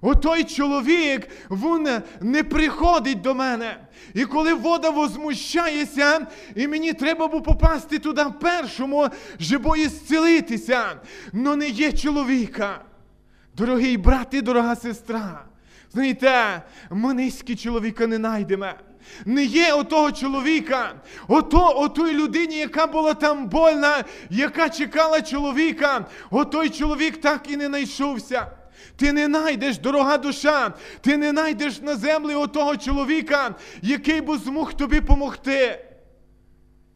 Отой 0.00 0.44
чоловік, 0.44 1.28
він 1.50 1.88
не 2.20 2.44
приходить 2.44 3.20
до 3.20 3.34
мене. 3.34 3.76
І 4.14 4.24
коли 4.24 4.54
вода 4.54 4.90
возмущається, 4.90 6.26
і 6.54 6.68
мені 6.68 6.92
треба 6.92 7.28
було 7.28 7.42
попасти 7.42 7.98
туди 7.98 8.24
першому, 8.40 9.08
щоб 9.38 9.76
ісцілитися, 9.76 11.00
но 11.32 11.56
не 11.56 11.68
є 11.68 11.92
чоловіка. 11.92 12.80
Дорогий 13.56 13.96
брат 13.96 14.34
і 14.34 14.40
дорога 14.40 14.76
сестра. 14.76 15.44
Знаєте, 15.92 16.62
ми 16.90 17.14
низькі 17.14 17.56
чоловіка 17.56 18.06
не 18.06 18.16
знайдемо. 18.16 18.66
Не 19.24 19.44
є 19.44 19.72
отого 19.72 20.12
чоловіка, 20.12 20.94
ото, 21.28 21.72
отої 21.76 22.14
людині, 22.14 22.56
яка 22.56 22.86
була 22.86 23.14
там 23.14 23.46
больна, 23.46 24.04
яка 24.30 24.68
чекала 24.68 25.22
чоловіка, 25.22 26.06
отой 26.30 26.70
чоловік 26.70 27.20
так 27.20 27.50
і 27.50 27.56
не 27.56 27.66
знайшовся. 27.66 28.46
Ти 28.96 29.12
не 29.12 29.26
знайдеш, 29.26 29.78
дорога 29.78 30.18
душа, 30.18 30.72
ти 31.00 31.16
не 31.16 31.30
знайдеш 31.30 31.80
на 31.80 31.96
землі 31.96 32.34
отого 32.34 32.76
чоловіка, 32.76 33.54
який 33.82 34.20
би 34.20 34.38
змог 34.38 34.72
тобі 34.72 35.00
помогти. 35.00 35.84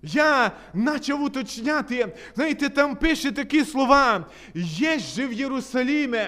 Я 0.02 0.52
почав 0.86 1.22
уточняти, 1.22 2.16
знаєте, 2.34 2.68
там 2.68 2.96
пише 2.96 3.32
такі 3.32 3.64
слова: 3.64 4.26
є 4.54 4.98
же 4.98 5.26
в 5.26 5.32
Єрусалімі, 5.32 6.26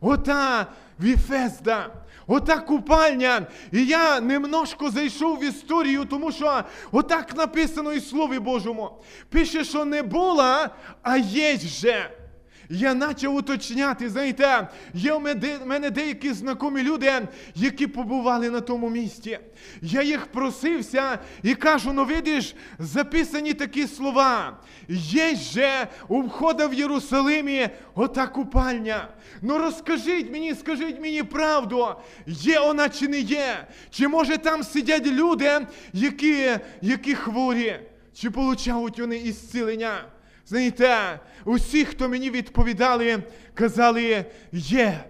ота 0.00 0.66
Віфезда, 1.00 1.90
ота 2.26 2.58
купальня. 2.58 3.46
І 3.72 3.86
я 3.86 4.20
немножко 4.20 4.90
зайшов 4.90 5.38
в 5.38 5.44
історію, 5.44 6.04
тому 6.04 6.32
що 6.32 6.62
отак 6.92 7.36
написано 7.36 7.92
і 7.92 8.00
Слові 8.00 8.38
Божому. 8.38 8.90
Пише, 9.30 9.64
що 9.64 9.84
не 9.84 10.02
була, 10.02 10.70
а 11.02 11.16
є 11.16 11.56
же. 11.56 12.10
Я 12.68 12.94
почав 12.94 13.34
уточняти, 13.34 14.10
знаєте, 14.10 14.68
є 14.94 15.14
в 15.14 15.66
мене 15.66 15.90
деякі 15.90 16.32
знайомі 16.32 16.82
люди, 16.82 17.12
які 17.54 17.86
побували 17.86 18.50
на 18.50 18.60
тому 18.60 18.88
місці. 18.88 19.38
Я 19.82 20.02
їх 20.02 20.26
просився 20.26 21.18
і 21.42 21.54
кажу: 21.54 21.92
ну 21.92 22.04
видиш, 22.04 22.54
записані 22.78 23.54
такі 23.54 23.86
слова. 23.86 24.58
Є 24.88 25.34
же 25.34 25.88
у 26.08 26.22
входа 26.22 26.66
в 26.66 26.74
Єрусалимі 26.74 27.68
ота 27.94 28.26
купальня. 28.26 29.08
Ну 29.42 29.58
розкажіть 29.58 30.32
мені, 30.32 30.54
скажіть 30.54 31.00
мені 31.00 31.22
правду, 31.22 31.88
є 32.26 32.60
вона 32.60 32.88
чи 32.88 33.08
не 33.08 33.20
є? 33.20 33.66
Чи 33.90 34.08
може 34.08 34.38
там 34.38 34.62
сидять 34.62 35.06
люди, 35.06 35.66
які, 35.92 36.50
які 36.82 37.14
хворі, 37.14 37.80
чи 38.14 38.30
получають 38.30 39.00
вони 39.00 39.16
ісцілення? 39.16 40.04
Знаєте, 40.46 41.20
усі, 41.44 41.84
хто 41.84 42.08
мені 42.08 42.30
відповідали, 42.30 43.22
казали 43.54 44.24
є. 44.52 45.04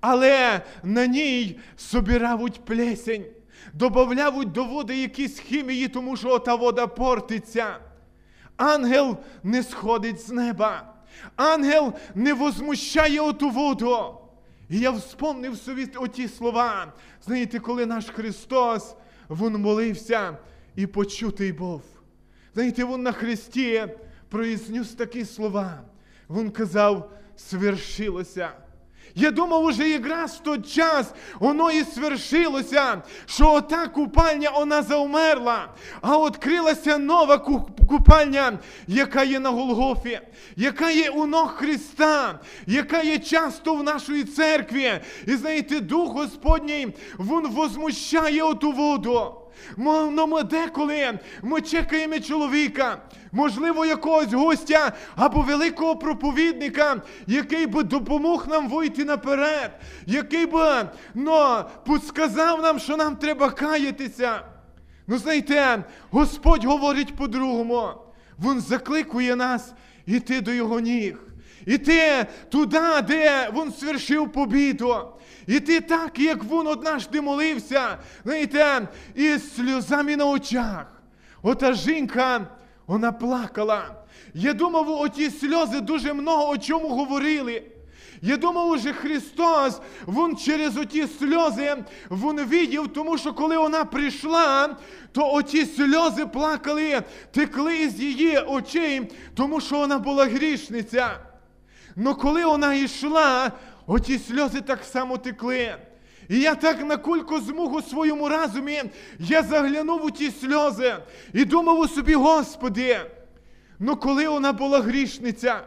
Але 0.00 0.60
на 0.82 1.06
ній 1.06 1.58
собирають 1.76 2.64
плесень, 2.64 3.24
додають 3.72 4.52
до 4.52 4.64
води 4.64 4.98
якісь 4.98 5.38
хімії, 5.38 5.88
тому 5.88 6.16
що 6.16 6.38
та 6.38 6.54
вода 6.54 6.86
портиться. 6.86 7.76
Ангел 8.56 9.16
не 9.42 9.62
сходить 9.62 10.20
з 10.20 10.30
неба. 10.30 10.94
Ангел 11.36 11.92
не 12.14 12.34
возмущає 12.34 13.20
оту 13.20 13.50
воду. 13.50 14.18
І 14.70 14.78
я 14.78 14.90
вспомнив 14.90 15.56
собі 15.56 15.88
оті 15.96 16.28
слова. 16.28 16.92
Знаєте, 17.26 17.58
коли 17.58 17.86
наш 17.86 18.06
Христос 18.06 18.94
Він 19.30 19.52
молився 19.52 20.36
і 20.76 20.86
почутий 20.86 21.52
був. 21.52 21.82
Знаєте, 22.54 22.84
Він 22.84 23.02
на 23.02 23.12
Христі 23.12 23.88
произнес 24.28 24.88
такі 24.88 25.24
слова. 25.24 25.80
Він 26.30 26.50
казав, 26.50 27.10
свершилося. 27.36 28.50
Я 29.18 29.30
думав, 29.30 29.64
уже 29.64 29.88
якраз 29.88 30.34
в 30.34 30.38
той 30.38 30.62
час 30.62 31.12
воно 31.40 31.70
і 31.70 31.84
свершилося, 31.84 33.02
що 33.26 33.52
ота 33.52 33.88
купальня 33.88 34.50
вона 34.50 34.82
заумерла, 34.82 35.68
а 36.00 36.26
відкрилася 36.26 36.98
нова 36.98 37.38
купальня, 37.88 38.58
яка 38.86 39.22
є 39.22 39.40
на 39.40 39.50
Голгофі, 39.50 40.20
яка 40.56 40.90
є 40.90 41.10
у 41.10 41.26
ног 41.26 41.54
Христа, 41.54 42.40
яка 42.66 43.02
є 43.02 43.18
часто 43.18 43.74
в 43.74 43.82
нашій 43.82 44.24
церкві. 44.24 44.92
І 45.26 45.36
знаєте, 45.36 45.80
Дух 45.80 46.12
Господній, 46.12 46.94
Він 47.18 47.48
возмущає 47.48 48.42
оту 48.42 48.72
воду. 48.72 49.34
Ну, 49.76 50.26
ми 50.26 50.42
деколи 50.42 51.18
ми 51.42 51.60
чекаємо 51.60 52.18
чоловіка, 52.18 52.98
можливо, 53.32 53.86
якогось 53.86 54.32
гостя 54.32 54.92
або 55.16 55.40
великого 55.40 55.96
проповідника, 55.96 57.02
який 57.26 57.66
би 57.66 57.82
допомог 57.82 58.48
нам 58.48 58.68
вийти 58.68 59.04
наперед, 59.04 59.70
який 60.06 60.46
би 60.46 60.88
ну, 61.14 61.64
підсказав 61.84 62.62
нам, 62.62 62.78
що 62.78 62.96
нам 62.96 63.16
треба 63.16 63.50
каятися. 63.50 64.40
Ну, 65.06 65.18
знаєте, 65.18 65.84
Господь 66.10 66.64
говорить 66.64 67.16
по-другому. 67.16 67.88
Він 68.38 68.60
закликує 68.60 69.36
нас 69.36 69.72
іти 70.06 70.40
до 70.40 70.52
його 70.52 70.80
ніг. 70.80 71.18
Іти 71.66 72.26
туди, 72.48 72.80
де 73.08 73.50
він 73.54 73.72
свершив 73.72 74.32
побіду. 74.32 74.96
І 75.46 75.60
ти 75.60 75.80
так, 75.80 76.18
як 76.18 76.44
він 76.44 76.66
однажды 76.66 77.20
молився, 77.20 77.98
знаєте, 78.24 78.88
із 79.14 79.54
сльозами 79.54 80.16
на 80.16 80.26
очах. 80.26 81.02
Ота 81.42 81.72
жінка, 81.72 82.46
вона 82.86 83.12
плакала. 83.12 83.94
Я 84.34 84.52
думав, 84.52 84.90
оті 84.90 85.30
сльози 85.30 85.80
дуже 85.80 86.12
много 86.12 86.48
о 86.48 86.58
чому 86.58 86.88
говорили. 86.88 87.62
Я 88.22 88.36
думав, 88.36 88.68
уже 88.68 88.92
Христос, 88.92 89.80
Він 90.08 90.36
через 90.36 90.76
оті 90.76 91.06
сльози 91.06 91.76
Він 92.10 92.40
видів, 92.40 92.88
тому 92.88 93.18
що 93.18 93.32
коли 93.32 93.58
вона 93.58 93.84
прийшла, 93.84 94.76
то 95.12 95.32
оті 95.32 95.66
сльози 95.66 96.26
плакали, 96.26 97.02
текли 97.30 97.78
із 97.78 98.00
її 98.00 98.38
очей, 98.38 99.12
тому 99.34 99.60
що 99.60 99.76
вона 99.76 99.98
була 99.98 100.24
грішниця. 100.24 101.18
Но 101.96 102.14
коли 102.14 102.44
вона 102.44 102.74
йшла, 102.74 103.52
оті 103.86 104.18
сльози 104.18 104.60
так 104.60 104.84
само 104.84 105.18
текли. 105.18 105.74
І 106.28 106.40
я 106.40 106.54
так 106.54 106.84
на 106.84 106.96
кульку 106.96 107.40
змуг 107.40 107.74
у 107.74 107.82
своєму 107.82 108.28
разумі, 108.28 108.82
я 109.18 109.42
заглянув 109.42 110.04
у 110.04 110.10
ті 110.10 110.30
сльози 110.30 110.96
і 111.32 111.44
думав 111.44 111.78
у 111.78 111.88
собі, 111.88 112.14
Господи, 112.14 113.00
ну 113.78 113.96
коли 113.96 114.28
вона 114.28 114.52
була 114.52 114.80
грішниця, 114.80 115.60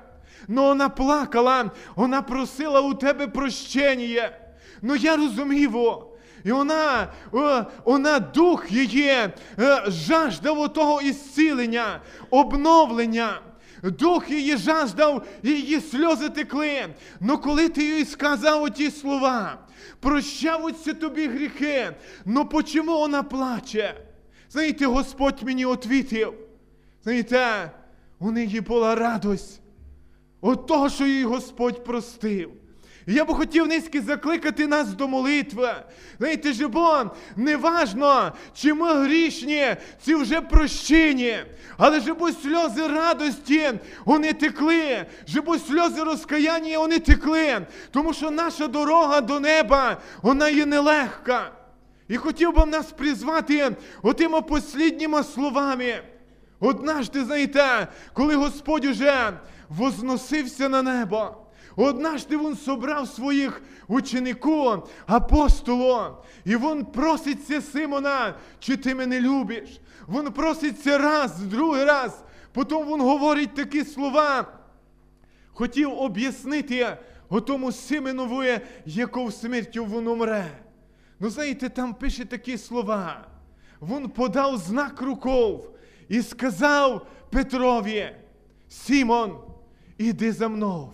ну 0.47 0.63
вона 0.63 0.89
плакала, 0.89 1.71
вона 1.95 2.21
просила 2.21 2.81
у 2.81 2.93
тебе 2.93 3.27
прощення. 3.27 4.29
Ну 4.81 4.95
я 4.95 5.15
розумів. 5.15 5.77
І 6.43 6.51
вона, 6.51 7.13
вона 7.85 8.19
дух 8.19 8.71
її 8.71 9.07
е, 9.09 9.31
жаждав 9.87 10.59
отого 10.59 11.01
ісцілення, 11.01 12.01
обновлення. 12.29 13.39
Дух 13.83 14.29
її 14.29 14.57
жаждав, 14.57 15.25
і 15.43 15.49
її 15.49 15.81
сльози 15.81 16.29
текли. 16.29 16.87
Но 17.19 17.37
коли 17.37 17.69
ти 17.69 17.83
їй 17.83 18.05
сказав 18.05 18.63
оті 18.63 18.91
слова, 18.91 19.67
прощавуться 19.99 20.93
тобі 20.93 21.27
гріхи, 21.27 21.91
ну 22.25 22.45
почому 22.45 22.97
вона 22.97 23.23
плаче? 23.23 23.93
Знаєте, 24.49 24.85
Господь 24.85 25.43
мені 25.43 25.65
отвітив. 25.65 26.33
Знаєте, 27.03 27.71
у 28.19 28.31
неї 28.31 28.61
була 28.61 28.95
радость 28.95 29.61
от 30.41 30.67
того, 30.67 30.89
що 30.89 31.05
їй 31.05 31.23
Господь 31.23 31.83
простив. 31.83 32.51
Я 33.09 33.25
би 33.25 33.33
хотів 33.33 33.67
низьки 33.67 34.01
закликати 34.01 34.67
нас 34.67 34.87
до 34.87 35.07
молитви. 35.07 35.71
Знаєте, 36.17 36.53
же, 36.53 36.67
бо 36.67 37.03
неважно, 37.35 38.31
чи 38.53 38.73
ми 38.73 38.93
грішні, 38.93 39.75
чи 40.05 40.15
вже 40.15 40.41
прощені, 40.41 41.37
але 41.77 41.99
же 41.99 42.13
бо 42.13 42.31
сльози 42.31 42.87
радості 42.87 43.71
вони 44.05 44.33
текли, 44.33 45.05
бо 45.45 45.57
сльози 45.57 46.03
розкаяння 46.03 46.79
вони 46.79 46.99
текли, 46.99 47.65
тому 47.91 48.13
що 48.13 48.31
наша 48.31 48.67
дорога 48.67 49.21
до 49.21 49.39
неба, 49.39 49.97
вона 50.21 50.49
є 50.49 50.65
нелегка. 50.65 51.51
І 52.07 52.17
хотів 52.17 52.55
би 52.55 52.65
нас 52.65 52.85
призвати 52.85 53.75
отими 54.01 54.41
послідніми 54.41 55.23
словами. 55.23 56.01
Однажды, 56.59 57.23
знаєте, 57.23 57.87
коли 58.13 58.35
Господь 58.35 58.85
уже 58.85 59.33
возносився 59.69 60.69
на 60.69 60.81
небо, 60.81 61.37
однажды 61.83 62.37
Він 62.37 62.55
собрав 62.55 63.07
своїх 63.07 63.61
учеників, 63.87 64.83
апостолів, 65.07 66.11
і 66.45 66.55
Він 66.55 66.85
проситься 66.85 67.61
Симона, 67.61 68.35
чи 68.59 68.77
ти 68.77 68.95
мене 68.95 69.21
любиш? 69.21 69.79
Він 70.09 70.31
проситься 70.31 70.97
раз, 70.97 71.39
другий 71.39 71.85
раз, 71.85 72.23
потім 72.53 72.77
Він 72.77 73.01
говорить 73.01 73.55
такі 73.55 73.83
слова. 73.83 74.47
Хотів 75.53 75.93
об'яснити 75.93 76.97
отому 77.29 77.71
Сименові, 77.71 78.59
якого 78.85 79.31
смертю 79.31 79.85
він 79.85 80.07
умре. 80.07 80.51
Ну, 81.19 81.29
знаєте, 81.29 81.69
там 81.69 81.93
пише 81.93 82.25
такі 82.25 82.57
слова. 82.57 83.27
Він 83.81 84.09
подав 84.09 84.57
знак 84.57 85.01
руков 85.01 85.69
і 86.09 86.21
сказав 86.21 87.07
Петрові, 87.29 88.15
Сімон, 88.69 89.37
іди 89.97 90.31
за 90.31 90.47
мною. 90.47 90.89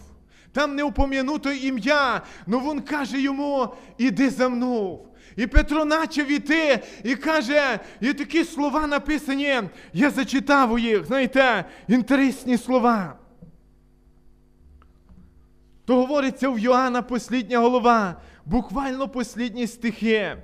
Там 0.55 0.75
не 0.75 0.83
упом'януто 0.83 1.51
ім'я, 1.51 2.21
але 2.47 2.57
він 2.57 2.81
каже 2.81 3.21
йому, 3.21 3.67
іди 3.97 4.29
за 4.29 4.49
мною. 4.49 4.99
І 5.35 5.47
Петро 5.47 5.85
почав 5.85 6.31
іти 6.31 6.79
і 7.03 7.15
каже, 7.15 7.79
і 8.01 8.13
такі 8.13 8.43
слова 8.43 8.87
написані, 8.87 9.61
я 9.93 10.09
зачитав 10.09 10.79
їх, 10.79 11.05
знаєте, 11.05 11.65
інтересні 11.87 12.57
слова. 12.57 13.15
То 15.85 15.95
говориться 15.95 16.49
в 16.49 16.59
Йоанна 16.59 17.01
послідня 17.01 17.59
голова, 17.59 18.21
буквально 18.45 19.07
послідні 19.07 19.67
стихи. 19.67 20.37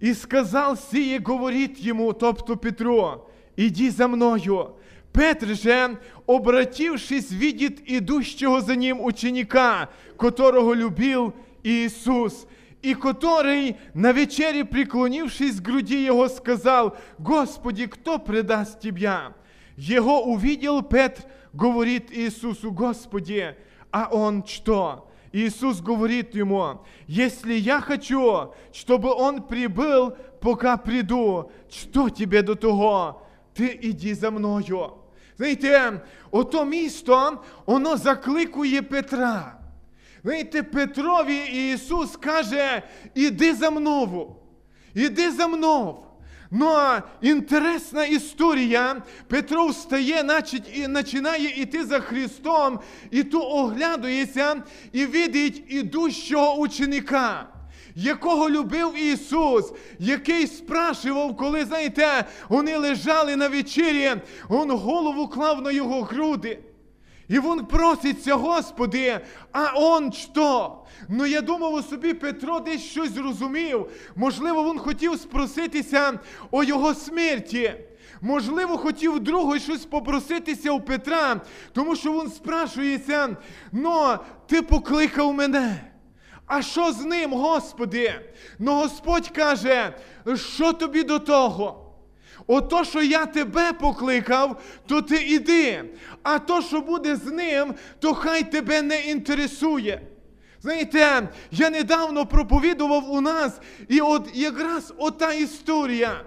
І 0.00 0.14
сказав 0.14 0.78
сіє, 0.78 1.20
говорить 1.24 1.80
йому, 1.80 2.12
тобто 2.12 2.56
Петро, 2.56 3.26
іди 3.56 3.90
за 3.90 4.08
мною. 4.08 4.70
Петр 5.15 5.47
же, 5.55 5.99
обратившись, 6.25 7.31
видит 7.31 7.81
идущего 7.85 8.61
за 8.61 8.75
ним 8.75 9.03
ученика, 9.03 9.89
которого 10.17 10.73
любил 10.73 11.33
Иисус, 11.63 12.47
и 12.81 12.95
который, 12.95 13.77
на 13.93 14.11
вечере 14.11 14.65
преклонившись 14.65 15.59
к 15.59 15.63
груди 15.63 16.03
его, 16.03 16.27
сказал, 16.29 16.97
«Господи, 17.19 17.87
кто 17.87 18.17
предаст 18.19 18.79
Тебя?» 18.79 19.33
Его 19.75 20.23
увидел 20.23 20.81
Петр, 20.81 21.23
говорит 21.53 22.11
Иисусу, 22.11 22.71
«Господи, 22.71 23.55
а 23.91 24.07
он 24.11 24.45
что?» 24.45 25.07
Иисус 25.33 25.79
говорит 25.79 26.35
ему, 26.35 26.81
если 27.07 27.53
я 27.53 27.79
хочу, 27.79 28.53
чтобы 28.73 29.13
он 29.13 29.43
прибыл, 29.43 30.11
пока 30.41 30.75
приду, 30.75 31.51
что 31.69 32.09
тебе 32.09 32.41
до 32.41 32.55
того? 32.55 33.21
Ти 33.53 33.79
іди 33.81 34.15
за 34.15 34.31
мною. 34.31 34.91
Знаєте, 35.36 36.00
ото 36.30 36.64
місто, 36.64 37.42
воно 37.66 37.96
закликує 37.96 38.82
Петра. 38.82 39.58
Знаєте, 40.24 40.62
Петрові 40.62 41.36
Ісус 41.72 42.16
каже, 42.16 42.82
іди 43.14 43.54
за 43.54 43.70
мною, 43.70 44.26
іди 44.94 45.30
за 45.30 45.46
мною. 45.46 45.96
Ну, 46.50 46.66
а 46.68 47.02
інтересна 47.20 48.04
історія. 48.04 49.02
Петро 49.28 49.66
встає, 49.66 50.20
значить, 50.20 50.78
і 50.78 50.88
починає 50.88 51.62
йти 51.62 51.84
за 51.84 52.00
Христом, 52.00 52.80
і 53.10 53.24
ту 53.24 53.40
оглядується 53.40 54.62
і 54.92 55.06
видить 55.06 55.64
ідущого 55.68 56.54
ученика. 56.54 57.48
Якого 57.98 58.50
любив 58.50 58.98
Ісус, 58.98 59.72
який 59.98 60.46
спрашував, 60.46 61.36
коли, 61.36 61.64
знаєте, 61.64 62.24
вони 62.48 62.76
лежали 62.76 63.36
на 63.36 63.48
вечері, 63.48 64.10
він 64.50 64.70
голову 64.70 65.28
клав 65.28 65.62
на 65.62 65.70
його 65.70 66.02
груди. 66.02 66.58
І 67.28 67.40
він 67.40 67.64
проситься, 67.64 68.34
Господи, 68.34 69.20
а 69.52 69.78
он 69.78 70.12
що? 70.12 70.78
Ну 71.08 71.26
я 71.26 71.40
думав 71.40 71.74
у 71.74 71.82
собі, 71.82 72.14
Петро 72.14 72.60
десь 72.60 72.82
щось 72.82 73.10
зрозумів. 73.10 73.86
Можливо, 74.16 74.70
він 74.72 74.78
хотів 74.78 75.16
спроситися 75.18 76.20
о 76.50 76.64
його 76.64 76.94
смерті. 76.94 77.74
Можливо, 78.20 78.78
хотів 78.78 79.20
другого 79.20 79.58
щось 79.58 79.84
попроситися 79.84 80.70
у 80.70 80.80
Петра, 80.80 81.40
тому 81.72 81.96
що 81.96 82.12
він 82.12 82.30
спрашується, 82.30 83.36
ну, 83.72 84.16
ти 84.46 84.62
покликав 84.62 85.34
мене. 85.34 85.95
А 86.46 86.62
що 86.62 86.92
з 86.92 87.04
ним, 87.04 87.32
Господи? 87.32 88.14
Ну 88.58 88.74
Господь 88.74 89.28
каже, 89.28 89.94
що 90.34 90.72
тобі 90.72 91.02
до 91.02 91.18
того? 91.18 91.82
Ото, 92.46 92.84
що 92.84 93.02
я 93.02 93.26
тебе 93.26 93.72
покликав, 93.72 94.62
то 94.86 95.02
ти 95.02 95.16
іди. 95.16 95.84
А 96.22 96.38
то, 96.38 96.62
що 96.62 96.80
буде 96.80 97.16
з 97.16 97.24
ним, 97.26 97.74
то 97.98 98.14
хай 98.14 98.50
тебе 98.50 98.82
не 98.82 99.00
інтересує. 99.00 100.00
Знаєте, 100.62 101.28
я 101.50 101.70
недавно 101.70 102.26
проповідував 102.26 103.10
у 103.10 103.20
нас, 103.20 103.60
і 103.88 104.00
от 104.00 104.30
якраз 104.34 104.94
ота 104.98 105.32
історія. 105.32 106.20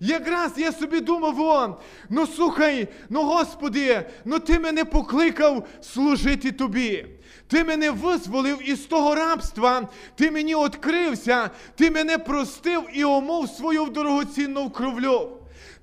Якраз 0.00 0.52
я 0.56 0.72
собі 0.72 1.00
думав, 1.00 1.40
о, 1.40 1.80
ну 2.10 2.26
слухай, 2.26 2.88
ну 3.08 3.22
Господи, 3.22 4.02
ну 4.24 4.38
ти 4.38 4.58
мене 4.58 4.84
покликав 4.84 5.68
служити 5.80 6.52
тобі. 6.52 7.06
Ти 7.50 7.64
мене 7.64 7.90
визволив 7.90 8.70
із 8.70 8.80
того 8.80 9.14
рабства, 9.14 9.88
ти 10.14 10.30
мені 10.30 10.56
відкрився, 10.56 11.50
ти 11.76 11.90
мене 11.90 12.18
простив 12.18 12.82
і 12.92 13.04
омов 13.04 13.48
свою 13.48 13.84
дорогоцінну 13.84 14.70
кровлю. 14.70 15.30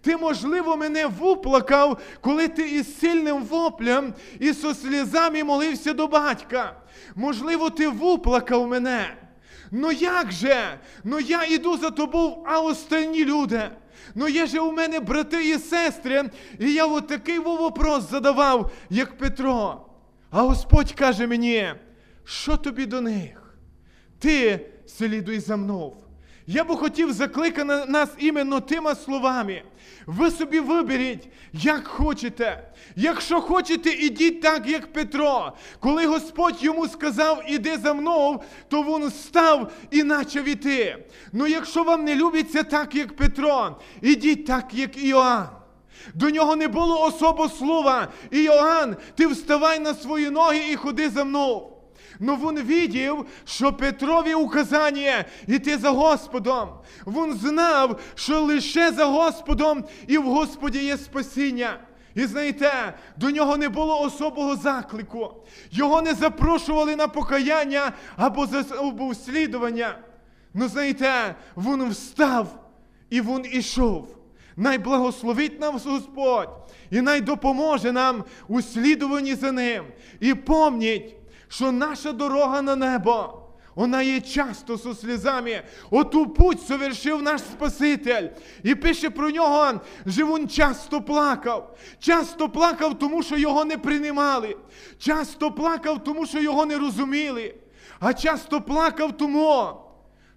Ти, 0.02 0.18
можливо, 0.18 0.78
мене 0.78 1.08
вуплакав, 1.08 1.98
коли 2.22 2.48
ти 2.48 2.70
із 2.70 3.00
сильним 3.00 3.44
воплем 3.44 4.14
і 4.40 4.54
со 4.54 4.74
слізами 4.74 5.44
молився 5.44 5.94
до 5.94 6.08
батька. 6.08 6.76
Можливо, 7.16 7.70
ти 7.70 7.88
вуплакав 7.88 8.68
мене. 8.68 9.16
Ну 9.72 9.92
як 9.92 10.32
же? 10.32 10.80
Ну 11.04 11.20
я 11.20 11.44
іду 11.44 11.78
за 11.78 11.90
тобою, 11.90 12.36
а 12.46 12.60
останні 12.60 13.26
люди. 13.26 13.62
Ну 14.16 14.28
є 14.28 14.46
же 14.46 14.60
у 14.60 14.72
мене 14.72 15.00
брати 15.00 15.50
і 15.50 15.60
сестри, 15.60 16.30
і 16.60 16.74
я 16.74 16.86
от 16.86 17.08
такий 17.08 17.40
вопрос 17.40 18.10
задавав, 18.10 18.72
як 18.90 19.18
Петро. 19.18 19.87
А 20.32 20.42
Господь 20.42 20.92
каже 20.92 21.28
мені, 21.28 21.74
що 22.24 22.58
тобі 22.58 22.86
до 22.86 23.02
них? 23.02 23.58
Ти 24.20 24.60
слідуй 24.86 25.40
за 25.40 25.58
мною. 25.58 25.94
Я 26.50 26.64
би 26.64 26.76
хотів 26.76 27.14
закликати 27.14 27.92
нас 27.92 28.10
іменно 28.18 28.60
тими 28.60 28.96
словами. 28.96 29.64
Ви 30.06 30.32
собі 30.32 30.60
виберіть, 30.60 31.30
як 31.54 31.88
хочете. 31.88 32.72
Якщо 32.96 33.42
хочете, 33.42 33.90
ідіть 33.90 34.42
так, 34.42 34.68
як 34.68 34.94
Петро. 34.94 35.54
Коли 35.80 36.06
Господь 36.06 36.64
йому 36.64 36.88
сказав, 36.88 37.44
іди 37.48 37.78
за 37.78 37.94
мною, 37.94 38.40
то 38.70 38.84
він 38.84 39.12
став 39.12 39.72
і 39.92 40.04
почав 40.04 40.48
іти. 40.48 41.06
Ну 41.34 41.48
якщо 41.48 41.84
вам 41.84 42.06
не 42.06 42.16
любиться 42.16 42.64
так, 42.64 42.96
як 42.96 43.16
Петро, 43.16 43.80
ідіть 44.02 44.46
так, 44.46 44.74
як 44.74 45.04
Іоанн. 45.04 45.57
До 46.14 46.30
нього 46.30 46.56
не 46.56 46.68
було 46.68 47.02
особо 47.02 47.50
слова. 47.50 48.08
Іоанн, 48.32 48.96
ти 49.16 49.28
вставай 49.28 49.80
на 49.80 49.94
свої 49.94 50.30
ноги 50.30 50.72
і 50.72 50.76
ходи 50.76 51.10
за 51.10 51.24
мною. 51.24 51.62
Но 52.20 52.36
він 52.36 52.64
видів, 52.64 53.26
що 53.46 53.74
Петрові 53.74 54.34
указання 54.34 55.26
йти 55.48 55.78
за 55.78 55.90
Господом. 55.90 56.70
Він 57.08 57.34
знав, 57.34 58.00
що 58.16 58.42
лише 58.42 58.92
за 58.92 59.06
Господом 59.06 59.86
і 60.08 60.18
в 60.18 60.24
Господі 60.24 60.86
є 60.86 60.98
спасіння. 60.98 61.80
І 62.16 62.26
знаєте, 62.26 62.94
до 63.18 63.30
нього 63.30 63.58
не 63.58 63.70
було 63.70 64.02
особого 64.02 64.56
заклику. 64.56 65.34
Його 65.72 66.02
не 66.02 66.14
запрошували 66.14 66.96
на 66.96 67.08
покаяння 67.08 67.92
або 68.16 68.46
за 68.46 68.66
або 68.80 69.16
слідування. 69.16 69.98
Ну 70.54 70.68
знаєте, 70.68 71.36
він 71.58 71.90
встав 71.90 72.70
і 73.10 73.22
він 73.22 73.46
ішов. 73.52 74.17
Най 74.58 74.78
благословить 74.78 75.60
нам 75.60 75.80
Господь 75.86 76.50
і 76.92 77.02
най 77.02 77.22
допоможе 77.22 77.92
нам 77.92 78.24
у 78.48 78.62
слідуванні 78.62 79.36
за 79.36 79.52
ним. 79.52 79.84
І 80.20 80.34
помніть, 80.34 81.16
що 81.48 81.72
наша 81.72 82.12
дорога 82.12 82.62
на 82.62 82.76
небо, 82.76 83.44
вона 83.76 84.02
є 84.02 84.22
часто 84.22 84.78
со 84.78 84.94
слізами. 84.94 85.62
Оту 85.92 86.28
путь 86.28 86.62
совершив 86.62 87.22
наш 87.22 87.42
Спаситель. 87.42 88.28
І 88.64 88.76
пише 88.76 89.10
про 89.10 89.30
нього, 89.30 89.74
він 90.06 90.50
часто 90.50 91.02
плакав. 91.02 91.78
Часто 92.00 92.50
плакав, 92.50 93.00
тому 93.00 93.24
що 93.24 93.38
його 93.38 93.66
не 93.66 93.78
приймали. 93.78 94.58
Часто 95.00 95.52
плакав, 95.52 96.04
тому 96.04 96.26
що 96.26 96.40
його 96.40 96.66
не 96.66 96.78
розуміли. 96.78 97.56
А 98.00 98.14
часто 98.14 98.62
плакав 98.62 99.18
тому, 99.18 99.74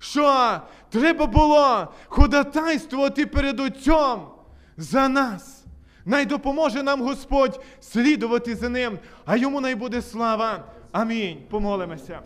що 0.01 0.61
треба 0.91 1.27
було 1.27 1.89
ходатайствувати 2.07 3.27
перед 3.27 3.61
Отцем 3.61 4.21
за 4.77 5.09
нас. 5.09 5.65
Най 6.05 6.27
допоможе 6.27 6.83
нам 6.83 7.03
Господь 7.03 7.61
слідувати 7.81 8.57
за 8.57 8.69
ним, 8.69 8.99
а 9.27 9.37
йому 9.37 9.61
най 9.61 9.75
буде 9.75 10.03
слава. 10.03 10.65
Амінь. 10.93 11.39
Помолимося. 11.51 12.21